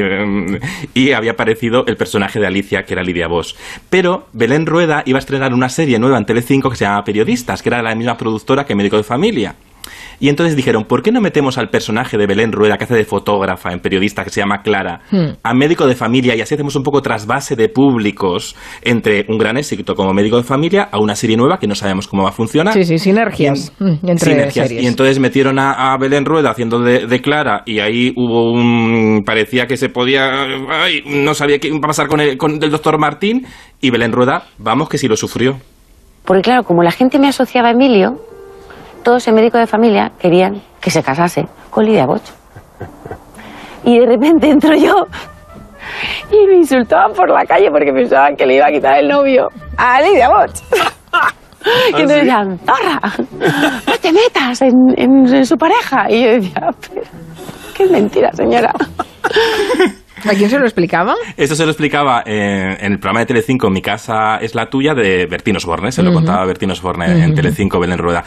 y 0.94 1.10
había 1.10 1.32
aparecido 1.32 1.84
el 1.88 1.96
personaje 1.96 2.38
de 2.38 2.46
Alicia, 2.46 2.84
que 2.84 2.94
era 2.94 3.02
Lidia 3.02 3.26
Bosch. 3.26 3.56
Pero 3.90 4.28
Belén 4.32 4.64
Rueda 4.64 5.02
iba 5.06 5.18
a 5.18 5.20
estrenar 5.20 5.52
una 5.52 5.68
serie 5.68 5.98
nueva 5.98 6.18
en 6.18 6.24
Telecinco 6.24 6.70
que 6.70 6.76
se 6.76 6.84
llama 6.84 7.02
Periodistas, 7.02 7.62
que 7.62 7.70
era 7.70 7.82
la 7.82 7.92
misma 7.96 8.16
productora 8.16 8.64
que 8.64 8.76
Médico 8.76 8.96
de 8.96 9.02
Familia. 9.02 9.56
Y 10.20 10.28
entonces 10.28 10.56
dijeron, 10.56 10.84
¿por 10.84 11.02
qué 11.02 11.12
no 11.12 11.20
metemos 11.20 11.58
al 11.58 11.68
personaje 11.68 12.16
de 12.18 12.26
Belén 12.26 12.52
Rueda, 12.52 12.76
que 12.78 12.84
hace 12.84 12.94
de 12.94 13.04
fotógrafa 13.04 13.72
en 13.72 13.80
periodista, 13.80 14.24
que 14.24 14.30
se 14.30 14.40
llama 14.40 14.62
Clara, 14.62 15.00
Hmm. 15.10 15.34
a 15.42 15.54
médico 15.54 15.86
de 15.86 15.94
familia 15.94 16.34
y 16.34 16.40
así 16.40 16.54
hacemos 16.54 16.74
un 16.76 16.82
poco 16.82 17.02
trasvase 17.02 17.54
de 17.56 17.68
públicos 17.68 18.56
entre 18.82 19.24
un 19.28 19.38
gran 19.38 19.56
éxito 19.56 19.94
como 19.94 20.12
médico 20.12 20.36
de 20.36 20.42
familia 20.42 20.88
a 20.90 20.98
una 20.98 21.14
serie 21.14 21.36
nueva 21.36 21.58
que 21.58 21.66
no 21.66 21.74
sabemos 21.74 22.08
cómo 22.08 22.22
va 22.24 22.30
a 22.30 22.32
funcionar? 22.32 22.72
Sí, 22.74 22.84
sí, 22.84 22.98
sinergias 22.98 23.72
mm, 23.78 24.06
entre 24.08 24.30
Sinergias. 24.32 24.68
series. 24.68 24.82
Y 24.84 24.86
entonces 24.86 25.18
metieron 25.18 25.58
a, 25.58 25.92
a 25.92 25.98
Belén 25.98 26.24
Rueda 26.24 26.50
haciendo 26.50 26.80
de, 26.80 27.06
de 27.06 27.20
Clara 27.20 27.62
y 27.66 27.80
ahí 27.80 28.12
hubo 28.16 28.50
un... 28.52 29.22
parecía 29.24 29.66
que 29.66 29.76
se 29.76 29.88
podía... 29.88 30.44
ay, 30.70 31.02
no 31.06 31.34
sabía 31.34 31.58
qué 31.58 31.68
iba 31.68 31.76
a 31.78 31.80
pasar 31.80 32.08
con 32.08 32.20
el, 32.20 32.36
con 32.36 32.62
el 32.62 32.70
doctor 32.70 32.98
Martín 32.98 33.46
y 33.80 33.90
Belén 33.90 34.12
Rueda, 34.12 34.44
vamos 34.58 34.88
que 34.88 34.98
sí 34.98 35.08
lo 35.08 35.16
sufrió. 35.16 35.56
Porque 36.24 36.42
claro, 36.42 36.64
como 36.64 36.82
la 36.82 36.90
gente 36.90 37.18
me 37.18 37.28
asociaba 37.28 37.68
a 37.68 37.72
Emilio, 37.72 38.16
todos 39.06 39.28
en 39.28 39.36
médico 39.36 39.56
de 39.56 39.68
familia 39.68 40.10
querían 40.18 40.60
que 40.80 40.90
se 40.90 41.00
casase 41.00 41.46
con 41.70 41.84
Lidia 41.84 42.06
Boch. 42.06 42.24
Y 43.84 44.00
de 44.00 44.04
repente 44.04 44.50
entro 44.50 44.74
yo 44.74 45.06
y 46.32 46.44
me 46.48 46.56
insultaban 46.56 47.12
por 47.12 47.30
la 47.30 47.44
calle 47.44 47.70
porque 47.70 47.92
pensaban 47.92 48.34
que 48.34 48.44
le 48.44 48.56
iba 48.56 48.66
a 48.66 48.72
quitar 48.72 48.98
el 48.98 49.06
novio 49.06 49.46
a 49.76 50.00
Lidia 50.02 50.28
Boch. 50.28 50.50
Y 51.66 51.88
entonces 51.90 52.16
decían, 52.18 52.58
¡Zorra! 52.60 53.00
¡No 53.88 53.96
te 54.00 54.12
metas 54.12 54.62
en, 54.62 54.72
en- 54.96 55.34
en 55.34 55.44
su 55.46 55.56
pareja! 55.56 56.06
Y 56.08 56.22
yo 56.24 56.30
decía, 56.34 56.60
"Pero, 56.88 57.02
¡qué 57.76 57.86
mentira, 57.86 58.30
señora! 58.32 58.72
¿A 60.28 60.34
quién 60.34 60.50
se 60.50 60.58
lo 60.58 60.64
explicaba? 60.64 61.14
Esto 61.36 61.54
se 61.54 61.64
lo 61.64 61.70
explicaba 61.70 62.22
eh, 62.26 62.76
en 62.80 62.92
el 62.92 62.98
programa 62.98 63.20
de 63.20 63.26
Telecinco 63.26 63.70
Mi 63.70 63.82
casa 63.82 64.36
es 64.40 64.54
la 64.54 64.66
tuya 64.66 64.94
de 64.94 65.26
Bertín 65.26 65.56
Osborne, 65.56 65.92
se 65.92 66.02
lo 66.02 66.12
contaba 66.12 66.44
Bertín 66.46 66.70
Osborne 66.70 67.24
en. 67.24 67.34
Telecinco 67.34 67.78
Belén 67.78 67.98
Rueda. 67.98 68.24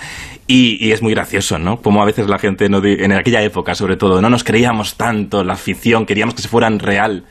Y, 0.47 0.77
y 0.85 0.91
es 0.91 1.01
muy 1.01 1.13
gracioso, 1.13 1.57
¿no? 1.59 1.77
Como 1.77 2.01
a 2.01 2.05
veces 2.05 2.27
la 2.27 2.37
gente, 2.39 2.69
no 2.69 2.81
en 2.83 3.11
aquella 3.13 3.41
época 3.41 3.75
sobre 3.75 3.97
todo, 3.97 4.21
no 4.21 4.29
nos 4.29 4.43
creíamos 4.43 4.95
tanto 4.97 5.43
la 5.43 5.55
ficción, 5.55 6.05
queríamos 6.05 6.35
que 6.35 6.41
se 6.41 6.47
fueran 6.47 6.79
real. 6.79 7.25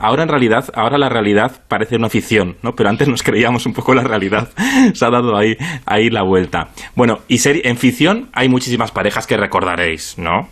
Ahora 0.00 0.22
en 0.22 0.28
realidad, 0.28 0.64
ahora 0.74 0.96
la 0.96 1.08
realidad 1.08 1.60
parece 1.66 1.96
una 1.96 2.08
ficción, 2.08 2.56
¿no? 2.62 2.72
Pero 2.76 2.88
antes 2.88 3.08
nos 3.08 3.22
creíamos 3.24 3.66
un 3.66 3.72
poco 3.72 3.94
la 3.94 4.04
realidad. 4.04 4.48
Se 4.94 5.04
ha 5.04 5.10
dado 5.10 5.36
ahí, 5.36 5.56
ahí 5.86 6.08
la 6.08 6.22
vuelta. 6.22 6.68
Bueno, 6.94 7.18
y 7.26 7.40
en 7.44 7.76
ficción 7.76 8.28
hay 8.32 8.48
muchísimas 8.48 8.92
parejas 8.92 9.26
que 9.26 9.36
recordaréis, 9.36 10.16
¿no? 10.16 10.48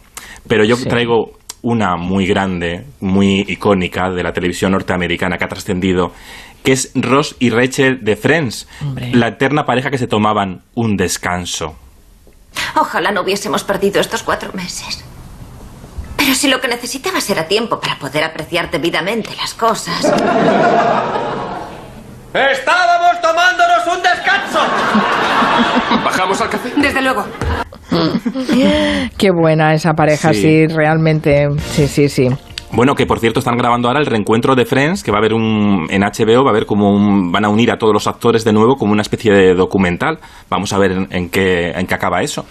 Pero 0.48 0.64
yo 0.64 0.74
Sí. 0.74 0.88
traigo 0.88 1.38
una 1.66 1.96
muy 1.96 2.28
grande, 2.28 2.86
muy 3.00 3.44
icónica 3.48 4.08
de 4.10 4.22
la 4.22 4.32
televisión 4.32 4.70
norteamericana 4.70 5.36
que 5.36 5.44
ha 5.44 5.48
trascendido, 5.48 6.12
que 6.62 6.70
es 6.70 6.92
Ross 6.94 7.34
y 7.40 7.50
Rachel 7.50 8.04
de 8.04 8.14
Friends, 8.14 8.68
la 9.12 9.26
eterna 9.26 9.64
pareja 9.66 9.90
que 9.90 9.98
se 9.98 10.06
tomaban 10.06 10.62
un 10.76 10.96
descanso. 10.96 11.74
Ojalá 12.76 13.10
no 13.10 13.22
hubiésemos 13.22 13.64
perdido 13.64 14.00
estos 14.00 14.22
cuatro 14.22 14.52
meses. 14.52 15.04
Pero 16.16 16.36
si 16.36 16.46
lo 16.46 16.60
que 16.60 16.68
necesitabas 16.68 17.28
era 17.30 17.48
tiempo 17.48 17.80
para 17.80 17.98
poder 17.98 18.22
apreciar 18.22 18.70
debidamente 18.70 19.30
las 19.36 19.52
cosas. 19.52 20.04
¡Estábamos 22.32 23.20
tomándonos 23.20 23.86
un 23.88 24.02
descanso! 24.04 24.60
¿Bajamos 26.04 26.40
al 26.40 26.48
café? 26.48 26.72
Desde 26.76 27.02
luego. 27.02 27.26
Qué 29.18 29.30
buena 29.30 29.74
esa 29.74 29.92
pareja, 29.92 30.32
Sí. 30.32 30.40
sí, 30.42 30.66
realmente. 30.66 31.48
Sí, 31.58 31.86
sí, 31.86 32.08
sí. 32.08 32.28
Bueno, 32.72 32.94
que 32.94 33.06
por 33.06 33.20
cierto 33.20 33.38
están 33.38 33.56
grabando 33.56 33.88
ahora 33.88 34.00
el 34.00 34.06
reencuentro 34.06 34.54
de 34.56 34.66
Friends, 34.66 35.02
que 35.04 35.10
va 35.12 35.18
a 35.18 35.20
haber 35.20 35.32
un 35.34 35.86
en 35.88 36.02
HBO, 36.02 36.42
va 36.42 36.50
a 36.50 36.52
haber 36.52 36.66
como 36.66 36.90
un, 36.90 37.30
van 37.30 37.44
a 37.44 37.48
unir 37.48 37.70
a 37.70 37.78
todos 37.78 37.92
los 37.92 38.06
actores 38.06 38.44
de 38.44 38.52
nuevo 38.52 38.74
como 38.76 38.92
una 38.92 39.02
especie 39.02 39.32
de 39.32 39.54
documental. 39.54 40.18
Vamos 40.50 40.72
a 40.72 40.78
ver 40.78 40.92
en, 40.92 41.06
en 41.10 41.30
qué 41.30 41.70
en 41.70 41.86
qué 41.86 41.94
acaba 41.94 42.22
eso. 42.22 42.44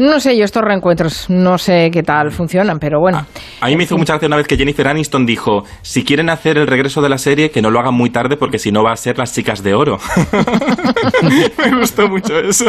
No 0.00 0.18
sé 0.18 0.34
yo 0.34 0.44
estos 0.46 0.62
reencuentros, 0.64 1.28
no 1.28 1.58
sé 1.58 1.90
qué 1.92 2.02
tal 2.02 2.30
funcionan, 2.32 2.78
pero 2.78 3.00
bueno. 3.00 3.26
A 3.60 3.66
mí 3.66 3.76
me 3.76 3.84
hizo 3.84 3.98
mucha 3.98 4.14
gracia 4.14 4.28
una 4.28 4.36
vez 4.36 4.46
que 4.46 4.56
Jennifer 4.56 4.88
Aniston 4.88 5.26
dijo, 5.26 5.64
si 5.82 6.04
quieren 6.04 6.30
hacer 6.30 6.56
el 6.56 6.66
regreso 6.66 7.02
de 7.02 7.10
la 7.10 7.18
serie, 7.18 7.50
que 7.50 7.60
no 7.60 7.70
lo 7.70 7.78
hagan 7.80 7.92
muy 7.92 8.08
tarde 8.08 8.38
porque 8.38 8.58
si 8.58 8.72
no 8.72 8.82
va 8.82 8.92
a 8.92 8.96
ser 8.96 9.18
las 9.18 9.34
chicas 9.34 9.62
de 9.62 9.74
oro. 9.74 9.98
me 11.58 11.76
gustó 11.80 12.08
mucho 12.08 12.38
eso. 12.38 12.64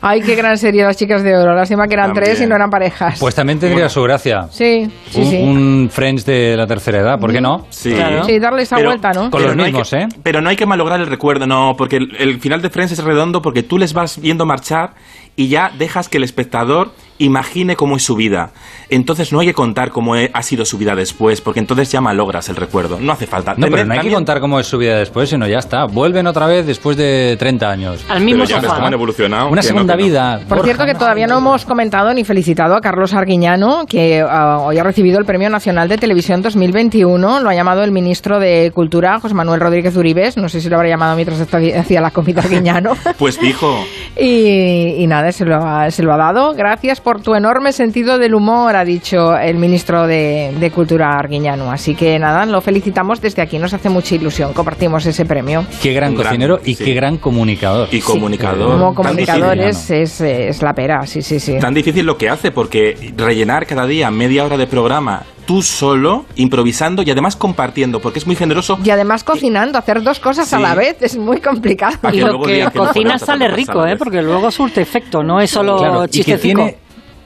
Ay, 0.00 0.20
qué 0.22 0.34
gran 0.34 0.58
serie 0.58 0.82
Las 0.82 0.96
Chicas 0.96 1.22
de 1.22 1.36
Oro. 1.36 1.54
Lástima 1.54 1.86
que 1.86 1.94
eran 1.94 2.06
También. 2.08 2.24
tres 2.24 2.40
y 2.40 2.46
no 2.46 2.56
eran 2.56 2.70
parejas. 2.70 3.18
Pues 3.20 3.34
también 3.34 3.58
tendría 3.60 3.88
su 3.88 4.02
gracia. 4.02 4.48
Sí, 4.50 4.90
sí, 5.10 5.20
un, 5.20 5.30
sí. 5.30 5.36
un 5.36 5.88
Friends 5.92 6.26
de 6.26 6.56
la 6.56 6.66
tercera 6.66 6.98
edad, 6.98 7.18
¿por 7.20 7.32
qué 7.32 7.40
no? 7.40 7.66
Sí. 7.70 7.94
Sí, 8.26 8.38
darle 8.38 8.62
esa 8.62 8.76
Pero- 8.76 8.88
vuelta, 8.90 9.12
¿no? 9.12 9.30
Con 9.30 9.42
los 9.42 9.54
no 9.56 9.62
mismos, 9.64 9.90
que- 9.90 9.96
¿eh? 9.96 10.08
Pero 10.22 10.40
no 10.40 10.50
hay 10.50 10.56
que 10.56 10.66
malograr 10.66 11.00
el 11.00 11.06
recuerdo, 11.06 11.46
no, 11.46 11.74
porque 11.78 11.96
el, 11.96 12.16
el 12.18 12.40
final 12.40 12.60
de 12.62 12.70
Friends 12.70 12.92
es 12.92 13.02
redondo 13.04 13.42
porque 13.42 13.62
tú 13.62 13.78
les 13.78 13.92
vas 13.92 14.20
viendo 14.20 14.44
marchar 14.44 14.94
y 15.36 15.48
ya 15.48 15.70
dejas 15.78 16.08
que 16.08 16.18
el 16.18 16.24
espectador 16.24 16.63
ganador 16.64 16.90
imagine 17.18 17.76
cómo 17.76 17.96
es 17.96 18.02
su 18.04 18.16
vida. 18.16 18.50
Entonces 18.90 19.32
no 19.32 19.40
hay 19.40 19.46
que 19.46 19.54
contar 19.54 19.90
cómo 19.90 20.16
he- 20.16 20.30
ha 20.32 20.42
sido 20.42 20.64
su 20.64 20.78
vida 20.78 20.94
después, 20.94 21.40
porque 21.40 21.60
entonces 21.60 21.90
ya 21.90 22.00
malogras 22.00 22.48
el 22.48 22.56
recuerdo. 22.56 22.98
No 23.00 23.12
hace 23.12 23.26
falta. 23.26 23.54
No, 23.56 23.68
pero 23.68 23.84
no 23.84 23.94
hay 23.94 24.00
que 24.00 24.12
contar 24.12 24.40
cómo 24.40 24.60
es 24.60 24.66
su 24.66 24.78
vida 24.78 24.98
después, 24.98 25.28
sino 25.30 25.46
ya 25.46 25.58
está. 25.58 25.84
Vuelven 25.86 26.26
otra 26.26 26.46
vez 26.46 26.66
después 26.66 26.96
de 26.96 27.36
30 27.38 27.70
años. 27.70 28.04
Al 28.08 28.20
mismo 28.22 28.44
Pero 28.46 28.60
ya 28.60 28.74
han 28.86 28.92
evolucionado. 28.92 29.48
Una 29.48 29.62
segunda 29.62 29.96
no. 29.96 30.02
vida. 30.02 30.40
Por 30.48 30.62
cierto, 30.64 30.84
que 30.84 30.94
todavía 30.94 31.26
no 31.26 31.38
hemos 31.38 31.64
comentado 31.64 32.12
ni 32.14 32.24
felicitado 32.24 32.74
a 32.74 32.80
Carlos 32.80 33.14
Arguiñano, 33.14 33.86
que 33.86 34.20
ah, 34.20 34.58
hoy 34.60 34.78
ha 34.78 34.82
recibido 34.84 35.18
el 35.18 35.24
Premio 35.24 35.48
Nacional 35.50 35.88
de 35.88 35.98
Televisión 35.98 36.42
2021. 36.42 37.40
Lo 37.40 37.48
ha 37.48 37.54
llamado 37.54 37.82
el 37.84 37.92
ministro 37.92 38.38
de 38.38 38.70
Cultura, 38.74 39.18
José 39.20 39.34
Manuel 39.34 39.60
Rodríguez 39.60 39.96
Uribes. 39.96 40.36
No 40.36 40.48
sé 40.48 40.60
si 40.60 40.68
lo 40.68 40.76
habrá 40.76 40.88
llamado 40.88 41.14
mientras 41.16 41.40
hacía 41.40 42.00
la 42.00 42.10
comida 42.10 42.42
Arguiñano. 42.42 42.92
Pues 43.18 43.38
fijo. 43.38 43.84
Y, 44.16 44.94
y 45.02 45.06
nada, 45.08 45.32
se 45.32 45.44
lo, 45.44 45.56
ha, 45.56 45.90
se 45.90 46.02
lo 46.04 46.12
ha 46.12 46.16
dado. 46.16 46.54
Gracias 46.54 47.00
por 47.04 47.20
tu 47.20 47.34
enorme 47.34 47.72
sentido 47.72 48.18
del 48.18 48.34
humor, 48.34 48.74
ha 48.74 48.84
dicho 48.84 49.36
el 49.36 49.58
ministro 49.58 50.06
de, 50.06 50.52
de 50.58 50.70
Cultura 50.70 51.16
Arguiñano. 51.18 51.70
Así 51.70 51.94
que 51.94 52.18
nada, 52.18 52.46
lo 52.46 52.60
felicitamos 52.60 53.20
desde 53.20 53.42
aquí. 53.42 53.58
Nos 53.58 53.74
hace 53.74 53.90
mucha 53.90 54.14
ilusión. 54.14 54.52
Compartimos 54.54 55.04
ese 55.06 55.24
premio. 55.26 55.64
Qué 55.82 55.92
gran 55.92 56.10
Un 56.12 56.16
gran- 56.16 56.26
cocinero 56.28 56.60
y 56.64 56.74
sí. 56.74 56.84
qué 56.84 56.94
gran 56.94 57.18
comunicador. 57.18 57.88
Y 57.92 58.00
comunicador. 58.00 58.72
Como 58.72 58.94
comunicadores 58.94 59.90
es, 59.90 60.20
es 60.20 60.62
la 60.62 60.72
pera, 60.72 61.06
sí, 61.06 61.22
sí, 61.22 61.38
sí. 61.38 61.58
Tan 61.60 61.74
difícil 61.74 62.06
lo 62.06 62.16
que 62.16 62.28
hace, 62.30 62.50
porque 62.50 63.12
rellenar 63.16 63.66
cada 63.66 63.86
día 63.86 64.10
media 64.10 64.44
hora 64.44 64.56
de 64.56 64.66
programa 64.66 65.22
tú 65.46 65.60
solo, 65.60 66.24
improvisando 66.36 67.02
y 67.02 67.10
además 67.10 67.36
compartiendo, 67.36 68.00
porque 68.00 68.18
es 68.18 68.26
muy 68.26 68.34
generoso. 68.34 68.78
Y 68.82 68.88
además 68.88 69.24
cocinando, 69.24 69.76
hacer 69.78 70.02
dos 70.02 70.18
cosas 70.18 70.50
a 70.54 70.58
la 70.58 70.74
vez 70.74 70.96
es 71.02 71.18
muy 71.18 71.38
complicado. 71.42 71.98
Y 72.14 72.20
lo 72.20 72.40
que 72.40 72.66
cocina 72.74 73.18
sale 73.18 73.48
rico, 73.48 73.84
¿eh? 73.86 73.96
Porque 73.98 74.22
luego 74.22 74.50
surte 74.50 74.80
efecto, 74.80 75.22
no 75.22 75.42
es 75.42 75.50
solo 75.50 75.76
Claro, 75.76 76.04
y 76.04 76.06
que 76.06 76.12
chistecico. 76.12 76.62
tiene 76.62 76.76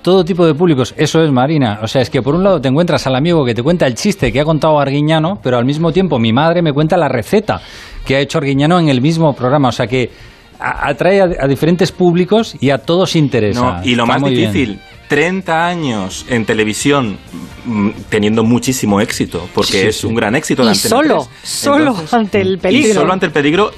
todo 0.08 0.24
tipo 0.24 0.46
de 0.46 0.54
públicos. 0.54 0.94
Eso 0.96 1.22
es 1.22 1.30
Marina. 1.30 1.80
O 1.82 1.86
sea, 1.86 2.00
es 2.00 2.08
que 2.08 2.22
por 2.22 2.34
un 2.34 2.42
lado 2.42 2.60
te 2.60 2.68
encuentras 2.68 3.06
al 3.06 3.14
amigo 3.14 3.44
que 3.44 3.54
te 3.54 3.62
cuenta 3.62 3.86
el 3.86 3.94
chiste 3.94 4.32
que 4.32 4.40
ha 4.40 4.44
contado 4.44 4.80
Arguiñano, 4.80 5.38
pero 5.42 5.58
al 5.58 5.66
mismo 5.66 5.92
tiempo 5.92 6.18
mi 6.18 6.32
madre 6.32 6.62
me 6.62 6.72
cuenta 6.72 6.96
la 6.96 7.08
receta 7.08 7.60
que 8.06 8.16
ha 8.16 8.20
hecho 8.20 8.38
Arguiñano 8.38 8.78
en 8.80 8.88
el 8.88 9.02
mismo 9.02 9.34
programa. 9.34 9.68
O 9.68 9.72
sea 9.72 9.86
que 9.86 10.10
atrae 10.58 11.20
a, 11.20 11.24
a 11.44 11.46
diferentes 11.46 11.92
públicos 11.92 12.56
y 12.58 12.70
a 12.70 12.78
todos 12.78 13.16
interesa. 13.16 13.60
No, 13.80 13.84
y 13.84 13.94
lo 13.94 14.04
Está 14.04 14.14
más 14.14 14.20
muy 14.22 14.30
bien. 14.34 14.50
difícil, 14.52 14.80
30 15.08 15.66
años 15.66 16.24
en 16.30 16.44
televisión 16.46 17.18
mm, 17.66 17.90
teniendo 18.08 18.42
muchísimo 18.44 19.00
éxito, 19.02 19.46
porque 19.54 19.72
Sí, 19.72 19.86
es 19.88 19.96
sí. 20.00 20.06
un 20.06 20.14
gran 20.14 20.34
éxito 20.34 20.62
de 20.62 20.68
Y 20.68 20.72
Antena 20.72 20.88
solo, 20.96 21.14
3. 21.42 21.48
solo 21.50 21.86
Entonces, 21.90 22.14
ante 22.14 22.40
el 22.40 22.54
Y 22.54 22.56
peligro. 22.56 22.94
solo 22.94 23.12
ante 23.12 23.26
el 23.26 23.32
peligro 23.32 23.70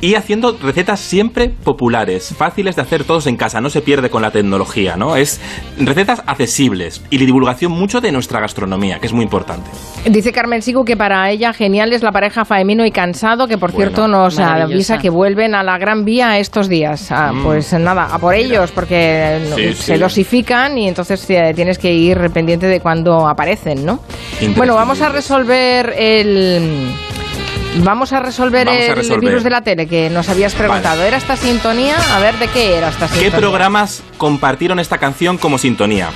y 0.00 0.14
haciendo 0.14 0.56
recetas 0.62 1.00
siempre 1.00 1.48
populares, 1.48 2.34
fáciles 2.36 2.76
de 2.76 2.82
hacer 2.82 3.04
todos 3.04 3.26
en 3.26 3.36
casa, 3.36 3.60
no 3.60 3.70
se 3.70 3.80
pierde 3.80 4.10
con 4.10 4.22
la 4.22 4.30
tecnología, 4.30 4.96
¿no? 4.96 5.16
Es 5.16 5.40
recetas 5.78 6.22
accesibles 6.26 7.02
y 7.10 7.18
la 7.18 7.26
divulgación 7.26 7.72
mucho 7.72 8.00
de 8.00 8.12
nuestra 8.12 8.40
gastronomía, 8.40 8.98
que 8.98 9.06
es 9.06 9.12
muy 9.12 9.24
importante. 9.24 9.70
Dice 10.08 10.32
Carmen 10.32 10.62
Sigu 10.62 10.84
que 10.84 10.96
para 10.96 11.30
ella 11.30 11.52
genial 11.52 11.92
es 11.92 12.02
la 12.02 12.12
pareja 12.12 12.44
Faemino 12.44 12.84
y 12.84 12.90
Cansado, 12.90 13.48
que 13.48 13.58
por 13.58 13.72
Bueno, 13.72 13.86
cierto 13.90 14.08
nos 14.08 14.38
avisa 14.38 14.98
que 14.98 15.10
vuelven 15.10 15.54
a 15.54 15.62
la 15.62 15.78
Gran 15.78 16.04
Vía 16.04 16.38
estos 16.38 16.68
días. 16.68 17.10
Ah, 17.10 17.32
Mm. 17.32 17.42
Pues 17.42 17.72
nada, 17.72 18.08
a 18.12 18.18
por 18.18 18.34
ellos, 18.34 18.70
porque 18.72 19.40
Sí, 19.56 19.74
se 19.74 19.94
sí. 19.94 19.98
dosifican 19.98 20.78
y 20.78 20.88
entonces 20.88 21.28
eh, 21.30 21.52
tienes 21.54 21.78
que 21.78 21.92
ir 21.92 22.30
pendiente 22.30 22.66
de 22.66 22.80
cuando 22.80 23.26
aparecen, 23.26 23.84
¿no? 23.84 24.00
Bueno, 24.56 24.74
vamos 24.74 25.00
a 25.00 25.08
resolver 25.08 25.92
el... 25.98 26.90
Vamos 27.78 28.12
a 28.12 28.20
resolver 28.20 28.66
Vamos 28.66 28.80
a 28.80 28.86
el 28.86 28.96
resolver. 28.96 29.20
virus 29.20 29.42
de 29.44 29.50
la 29.50 29.60
tele 29.62 29.86
que 29.86 30.08
nos 30.10 30.28
habías 30.28 30.54
preguntado. 30.54 31.02
¿Era 31.04 31.16
esta 31.16 31.36
sintonía? 31.36 31.96
A 32.14 32.20
ver, 32.20 32.38
¿de 32.38 32.48
qué 32.48 32.76
era 32.76 32.88
esta 32.88 33.06
¿Qué 33.06 33.14
sintonía? 33.20 33.38
programas 33.38 34.02
compartieron 34.16 34.78
esta 34.78 34.98
canción 34.98 35.36
como 35.38 35.58
sintonía? 35.58 36.10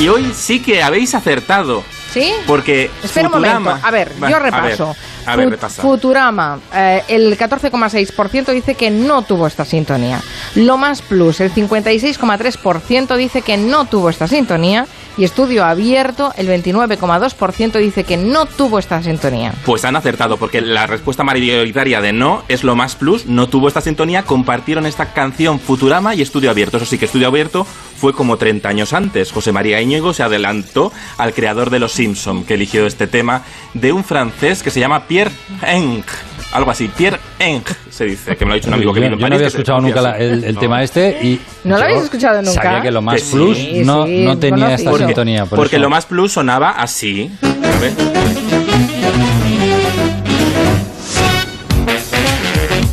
Y 0.00 0.08
hoy 0.08 0.32
sí 0.34 0.60
que 0.60 0.82
habéis 0.82 1.14
acertado. 1.14 1.82
¿Sí? 2.12 2.30
Porque 2.46 2.90
Espera 3.02 3.28
un 3.28 3.34
Futurama- 3.34 3.58
momento. 3.60 3.86
A 3.86 3.90
ver, 3.90 4.12
yo 4.18 4.26
a 4.26 4.28
ver, 4.28 4.42
repaso. 4.42 4.96
A 5.24 5.36
ver, 5.36 5.48
repasa. 5.50 5.80
Futurama, 5.82 6.58
eh, 6.74 7.02
el 7.08 7.38
14,6% 7.38 8.52
dice 8.52 8.74
que 8.74 8.90
no 8.90 9.22
tuvo 9.22 9.46
esta 9.46 9.64
sintonía. 9.64 10.20
Lo 10.56 10.76
más 10.76 11.00
plus, 11.00 11.40
el 11.40 11.50
56,3% 11.54 13.16
dice 13.16 13.40
que 13.42 13.56
no 13.56 13.86
tuvo 13.86 14.10
esta 14.10 14.28
sintonía. 14.28 14.86
Y 15.16 15.24
Estudio 15.24 15.64
Abierto, 15.64 16.32
el 16.36 16.48
29,2% 16.48 17.78
dice 17.78 18.04
que 18.04 18.16
no 18.16 18.46
tuvo 18.46 18.78
esta 18.78 19.02
sintonía. 19.02 19.52
Pues 19.66 19.84
han 19.84 19.96
acertado, 19.96 20.38
porque 20.38 20.60
la 20.60 20.86
respuesta 20.86 21.22
mayoritaria 21.22 22.00
de 22.00 22.12
no 22.12 22.42
es 22.48 22.64
lo 22.64 22.76
más 22.76 22.96
plus, 22.96 23.26
no 23.26 23.48
tuvo 23.48 23.68
esta 23.68 23.80
sintonía, 23.80 24.22
compartieron 24.22 24.86
esta 24.86 25.12
canción 25.12 25.60
Futurama 25.60 26.14
y 26.14 26.22
Estudio 26.22 26.50
Abierto. 26.50 26.78
Eso 26.78 26.86
sí 26.86 26.98
que 26.98 27.04
Estudio 27.04 27.28
Abierto 27.28 27.66
fue 27.96 28.14
como 28.14 28.38
30 28.38 28.68
años 28.68 28.92
antes. 28.94 29.32
José 29.32 29.52
María 29.52 29.80
Íñigo 29.80 30.14
se 30.14 30.22
adelantó 30.22 30.92
al 31.18 31.34
creador 31.34 31.70
de 31.70 31.78
Los 31.78 31.92
Simpson, 31.92 32.44
que 32.44 32.54
eligió 32.54 32.86
este 32.86 33.06
tema 33.06 33.42
de 33.74 33.92
un 33.92 34.04
francés 34.04 34.62
que 34.62 34.70
se 34.70 34.80
llama 34.80 35.06
Pierre 35.06 35.32
Eng. 35.62 36.04
Algo 36.52 36.70
así, 36.70 36.88
Pierre 36.88 37.18
Eng 37.38 37.62
se 37.90 38.04
dice, 38.04 38.36
que 38.36 38.44
me 38.44 38.50
lo 38.50 38.52
ha 38.52 38.56
dicho 38.56 38.68
un 38.68 38.74
amigo 38.74 38.92
que 38.92 39.00
yo, 39.00 39.04
vive 39.04 39.14
en 39.14 39.20
yo 39.20 39.28
no 39.28 39.34
había 39.36 39.46
escuchado 39.48 39.80
nunca 39.80 40.02
la- 40.02 40.18
el, 40.18 40.44
el 40.44 40.54
No. 40.54 40.60
tema 40.60 40.82
este 40.82 41.18
y 41.22 41.40
¿No 41.64 41.78
lo 41.78 41.84
habéis 41.84 42.02
escuchado 42.02 42.42
nunca? 42.42 42.62
Sabía 42.62 42.82
que 42.82 42.90
lo 42.90 43.00
más 43.00 43.14
Que 43.14 43.20
sí, 43.22 43.32
plus 43.32 43.58
no, 43.86 44.06
sí, 44.06 44.24
no 44.24 44.38
tenía 44.38 44.74
esta 44.74 44.84
conocido. 44.90 45.08
sintonía. 45.08 45.46
Por 45.46 45.56
Porque 45.58 45.76
eso. 45.76 45.82
lo 45.82 45.88
más 45.90 46.04
plus 46.04 46.32
sonaba 46.32 46.70
así. 46.72 47.30
A 47.42 47.78
ver. 47.80 47.92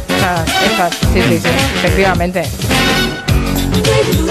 Estas, 0.08 0.64
estas, 0.64 0.96
sí, 1.14 1.22
sí, 1.22 1.40
sí, 1.40 1.48
efectivamente. 1.80 2.44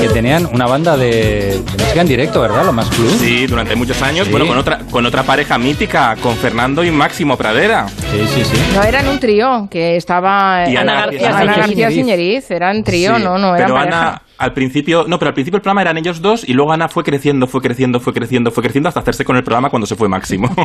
Que 0.00 0.08
tenían 0.08 0.46
una 0.52 0.66
banda 0.66 0.96
de, 0.96 1.61
de 1.61 1.82
música 1.84 2.00
en 2.00 2.08
directo, 2.08 2.40
¿verdad? 2.40 2.64
Lo 2.64 2.72
más 2.72 2.87
plus. 2.88 3.12
Sí, 3.12 3.46
durante 3.46 3.74
muchos 3.74 4.00
años. 4.02 4.26
Sí. 4.26 4.30
Bueno, 4.30 4.46
con 4.46 4.58
otra, 4.58 4.78
con 4.90 5.06
otra 5.06 5.22
pareja 5.22 5.58
mítica, 5.58 6.16
con 6.22 6.37
Fernando 6.37 6.84
y 6.84 6.90
Máximo 6.90 7.37
Pradera. 7.37 7.87
Sí, 7.88 8.26
sí, 8.34 8.44
sí. 8.44 8.56
No 8.74 8.82
eran 8.82 9.08
un 9.08 9.18
trío, 9.18 9.68
que 9.70 9.96
estaba 9.96 10.64
Y 10.68 10.76
Ana 10.76 10.92
Ana 10.92 11.06
García 11.06 11.28
Ana 11.28 11.38
Siñeriz. 11.40 11.66
García 11.66 11.90
Siñeriz, 11.90 12.50
eran 12.50 12.84
trío, 12.84 13.16
Sí, 13.16 13.22
no, 13.24 13.38
no 13.38 13.54
eran 13.56 13.66
pero 13.66 13.74
pareja. 13.74 14.08
Ana, 14.08 14.22
al 14.38 14.53
principio, 14.53 15.05
no, 15.09 15.18
pero 15.18 15.29
al 15.31 15.35
principio 15.35 15.57
el 15.57 15.62
programa 15.62 15.83
eran 15.83 15.96
ellos 15.98 16.22
dos 16.22 16.48
y 16.48 16.53
luego 16.53 16.72
Ana 16.72 16.88
fue 16.88 17.03
creciendo, 17.03 17.46
fue 17.48 17.61
creciendo, 17.61 17.98
fue 18.01 18.12
creciendo, 18.12 18.51
fue 18.53 18.62
creciendo 18.62 18.88
hasta 18.88 19.01
hacerse 19.01 19.24
con 19.24 19.37
el 19.37 19.42
programa 19.42 19.68
cuando 19.68 19.87
se 19.87 19.96
fue 19.96 20.09
Máximo. 20.09 20.48